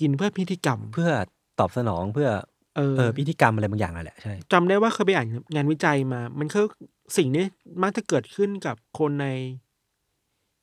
[0.00, 1.10] กินเพื่อพิธีกรรม เพื่อ
[1.58, 2.28] ตอบสนองเพื่อ
[2.76, 6.64] เออเออพิธีกรรมอะไรบางอย่างนั่นแหละใช่จำได้ว่าเคยไปอ่านงานวิจัยมา มันคือ
[7.16, 7.44] สิ่งนี้
[7.82, 9.26] มักจะเกิดขึ้นกับคนใน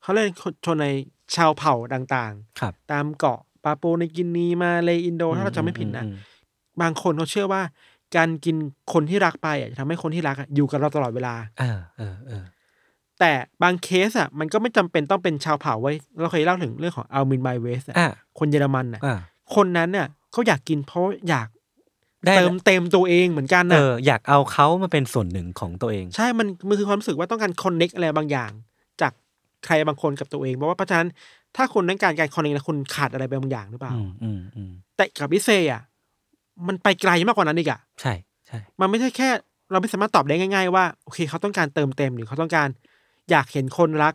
[0.02, 0.30] เขาเรียก
[0.66, 0.88] ชนใน
[1.36, 6.16] ชาวเผ่าต่างครับๆตามเกาะปาโปในกินีมาเลยอินโดถ้าเราจำไม่ผิดนะอืม
[6.82, 7.62] บางคนเขาเชื่อว่า
[8.16, 8.56] การกิน
[8.94, 12.44] คนที่รักไปอะจะทำให้คนที่รักอะอยู่กับเราตลอดเวลา เออเออเออ
[13.20, 13.32] แต่
[13.64, 17.96] บางเคสอะมันก็ไม่จำเป็นต้องเป็นชาวเผ่าไว้ยเราเคยเล่าถึงเรื่องของอัลมินไบเวสอะ
[18.40, 19.18] คนเยอรมันอะ อะ
[19.56, 21.48] คนนั้นเนี่ยเขาอยากกินเพราะอยาก
[22.26, 28.52] ได้เติมเต็มตัวเองเหมือนกันเอนะ ออยากเอาเขามาเป็นส่วนหนึ่งของตัวเอง ใช่ มันมันคือความรู้สึกว่าต้องการคอนเน็กอะไรบางอย่าง
[29.02, 29.12] จาก
[29.66, 31.08] ใครบางคนกับตัวเอง เพราะว่าเพราะฉะนั้น
[31.56, 35.82] ถ้าคุณต้องการการคอนเน็กแล้วคุณขาดอะไรไปบางอย่างหรือเปล่า อืมอืมอืมแต่กับพิเซอะ
[36.68, 38.14] มันไปไกลมากกว่านั้นอีกอะใช่
[38.48, 39.30] ใช่มันไม่ใช่แค่
[39.72, 42.70] เราไม่สามารถตอบได้ง่าย ๆ ว่าโอเค เขาต้องการเติมเต็มหรือเขาต้องการ
[43.32, 44.14] อยากเห็นคนรัก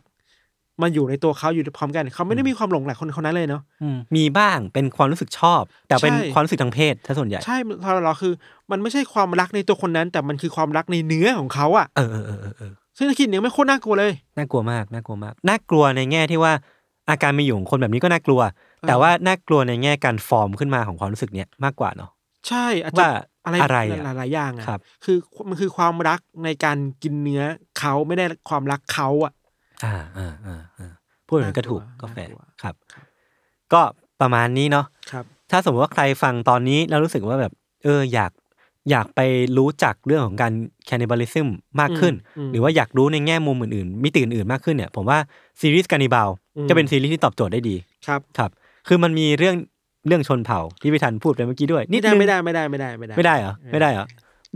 [0.81, 8.33] มาอยู่ในตัวเขาอยู่พร้อมกัน เขาไม่ได้มีความหลงใหลคนคนนั้นเลยเนาะอืมมีบ้างเป็นความรู้สึกชอบ แต่เป็นใช่ ความรู้สึกทางเพศถ้าส่วนใหญ่ ใช่พอเราคือ
[8.71, 16.53] มันไม่ใช่ความรักในตัวคนนั้น แต่มันคือความรักในเนื้อของเขาอะเออเออเออเออเออซึ่งถ้าคิดอย่างนี้ไม่โคตรน่ากลัวเลย น่ากลัวมากน่ากลัวมากน่ากลัวในแง่ที่ว่า
[17.09, 18.41] อาการมีอยู่ของคนแบบนี้ก็น่ากลัว
[18.87, 22.11] แต่ว่าน่ากลัวในแง่การฟอร์มขึ้นมาของความรู้สึกเนี้ยมากกว่าเนาะ
[22.49, 23.09] ใช่อาจจะว่า
[23.45, 25.17] อะไรอะไรอะหลายๆอย่างอะครับ คือ
[25.49, 27.43] มันคือความรักในการกินเนื้อ
[27.79, 29.33] เขาไม่ได้ความรักเขาอะ
[29.83, 30.91] อ่าอ่าอ่าอ่า
[31.27, 33.05] พูดเหมือนก็ถูกน่ากลัวก็แฟร์น่ากลัวครับครับ
[33.73, 33.81] ก็
[34.21, 38.31] ประมาณนี้เนาะครับ ถ้าสมมติว่าใครฟังตอนนี้แล้วรู้สึกว่าแบบ เอออยาก
[38.91, 39.19] อยากไป
[39.57, 40.53] รู้จักเรื่องของการ
[40.89, 41.47] cannibalism
[41.79, 45.17] มากขึ้นอืมหรือว่าอยากรู้ในแง่มุมอื่นๆมิติอื่นๆมากขึ้นเนี่ย ผมว่า
[45.61, 47.75] ซีรีส์การนิบาลอืมจะเป็นซีรีส์ที่ตอบโจทย์ได้ดี
[48.07, 48.49] ครับครับ
[48.87, 49.55] คือมันมีเรื่อง
[50.07, 54.05] เรื่องชนเผ่าที่พี่ทันพูดไปเมื่อกี้ด้วยนิไม่ดได้นึงไม่ได้ไม่ได้ไม่ได้ไม่ได้ไม่ได้เหรอไม่ได้เหรอ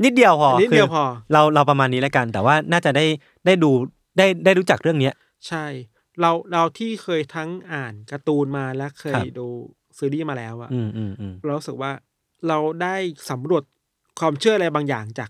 [0.04, 3.06] นิดเดียวพอนิดเดียวคืพอเราเราประมาณนี้แล้วกัน แต่ว่าน่าจะได้
[3.46, 3.72] ได้ดู
[4.18, 5.14] ได้ได้รู้จักเรื่องเนี้ย
[5.48, 5.66] ใช่
[6.22, 9.48] เราเราที่เคยทั้งอ่านการ์ตูนมาและเคครัยบดู
[9.98, 11.92] ซีรีส์มาแล้วอะอืมอืมอืมเรารู้สึกว่า
[12.48, 12.96] เราได้
[13.30, 13.64] สำรวจ
[14.20, 15.30] ความเชื่ออะไรบางอย่างจาก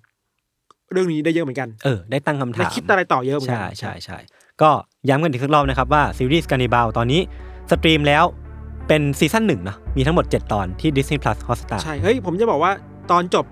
[0.91, 4.18] เรื่องนี้ได้เยอะเหมือนกัน เออ ได้ตั้งคำถามได้ถามคิดอะไรต่อเยอะเหมือนกัใช่ใช่ใช่
[4.61, 4.70] ก็
[5.09, 7.22] ย้ำกันอีกสักรอบนะครับว่าซีรีส์ Gannibal ตอนนี้
[7.72, 8.24] stream แล้ว
[8.88, 12.72] เป็นซีซั่นหนึ่งนะมีทั้งหมด 7 ตอนที่ Disney Plus Hotstar ใช่ เฮ้ย ผมจะบอกว่า
[13.12, 13.46] ตอนจบ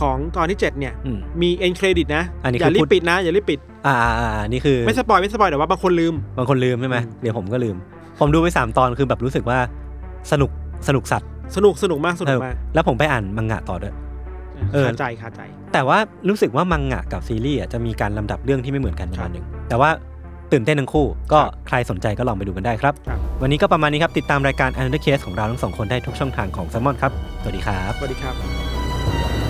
[0.00, 7.76] ของตอนที่เจ็ดเนี่ย อืม มี end credit นะ อันนี้คืออย่ารีบกดปิดนะ อย่ารีบปิด อ่าอ่าอ่าอ่านี่คือไม่สปอยไม่สปอยแต่ว่าบางคนลืม บางคนลืมใช่ไหมอืมเดี๋ยวผมก็ลืม
[8.20, 9.58] ผมดูไปสามตอนคือแบบรู้สึกว่า
[10.32, 10.50] สนุก
[10.88, 13.94] สนุกสัตว์สนุกสนุกมากสนุกมากแล้วผมไปอ่านมังงะต่อด้วย
[14.72, 15.40] เออ คาใจคาใจ
[15.72, 15.98] แต่ว่า
[16.28, 19.90] รู้สึกว่ามังงะกับซีรีส์อะจะมีการลำดับเรื่องที่ไม่เหมือนกันประมาณครับหนึ่งแต่ว่า
[20.52, 26.90] ตื่นเต้นทั้งคู่ ก็ครับใครสนใจก็ลองไปดูกันได้ครับครับ วันนี้ก็ประมาณนี้ครับ ติดตามรายการ u n d e r Case ของเราทั้งสองคนได้ทุกช่องทางของ s ซ m o
[26.92, 29.45] n ครับ สวัสดีครับ สวัสดีครับ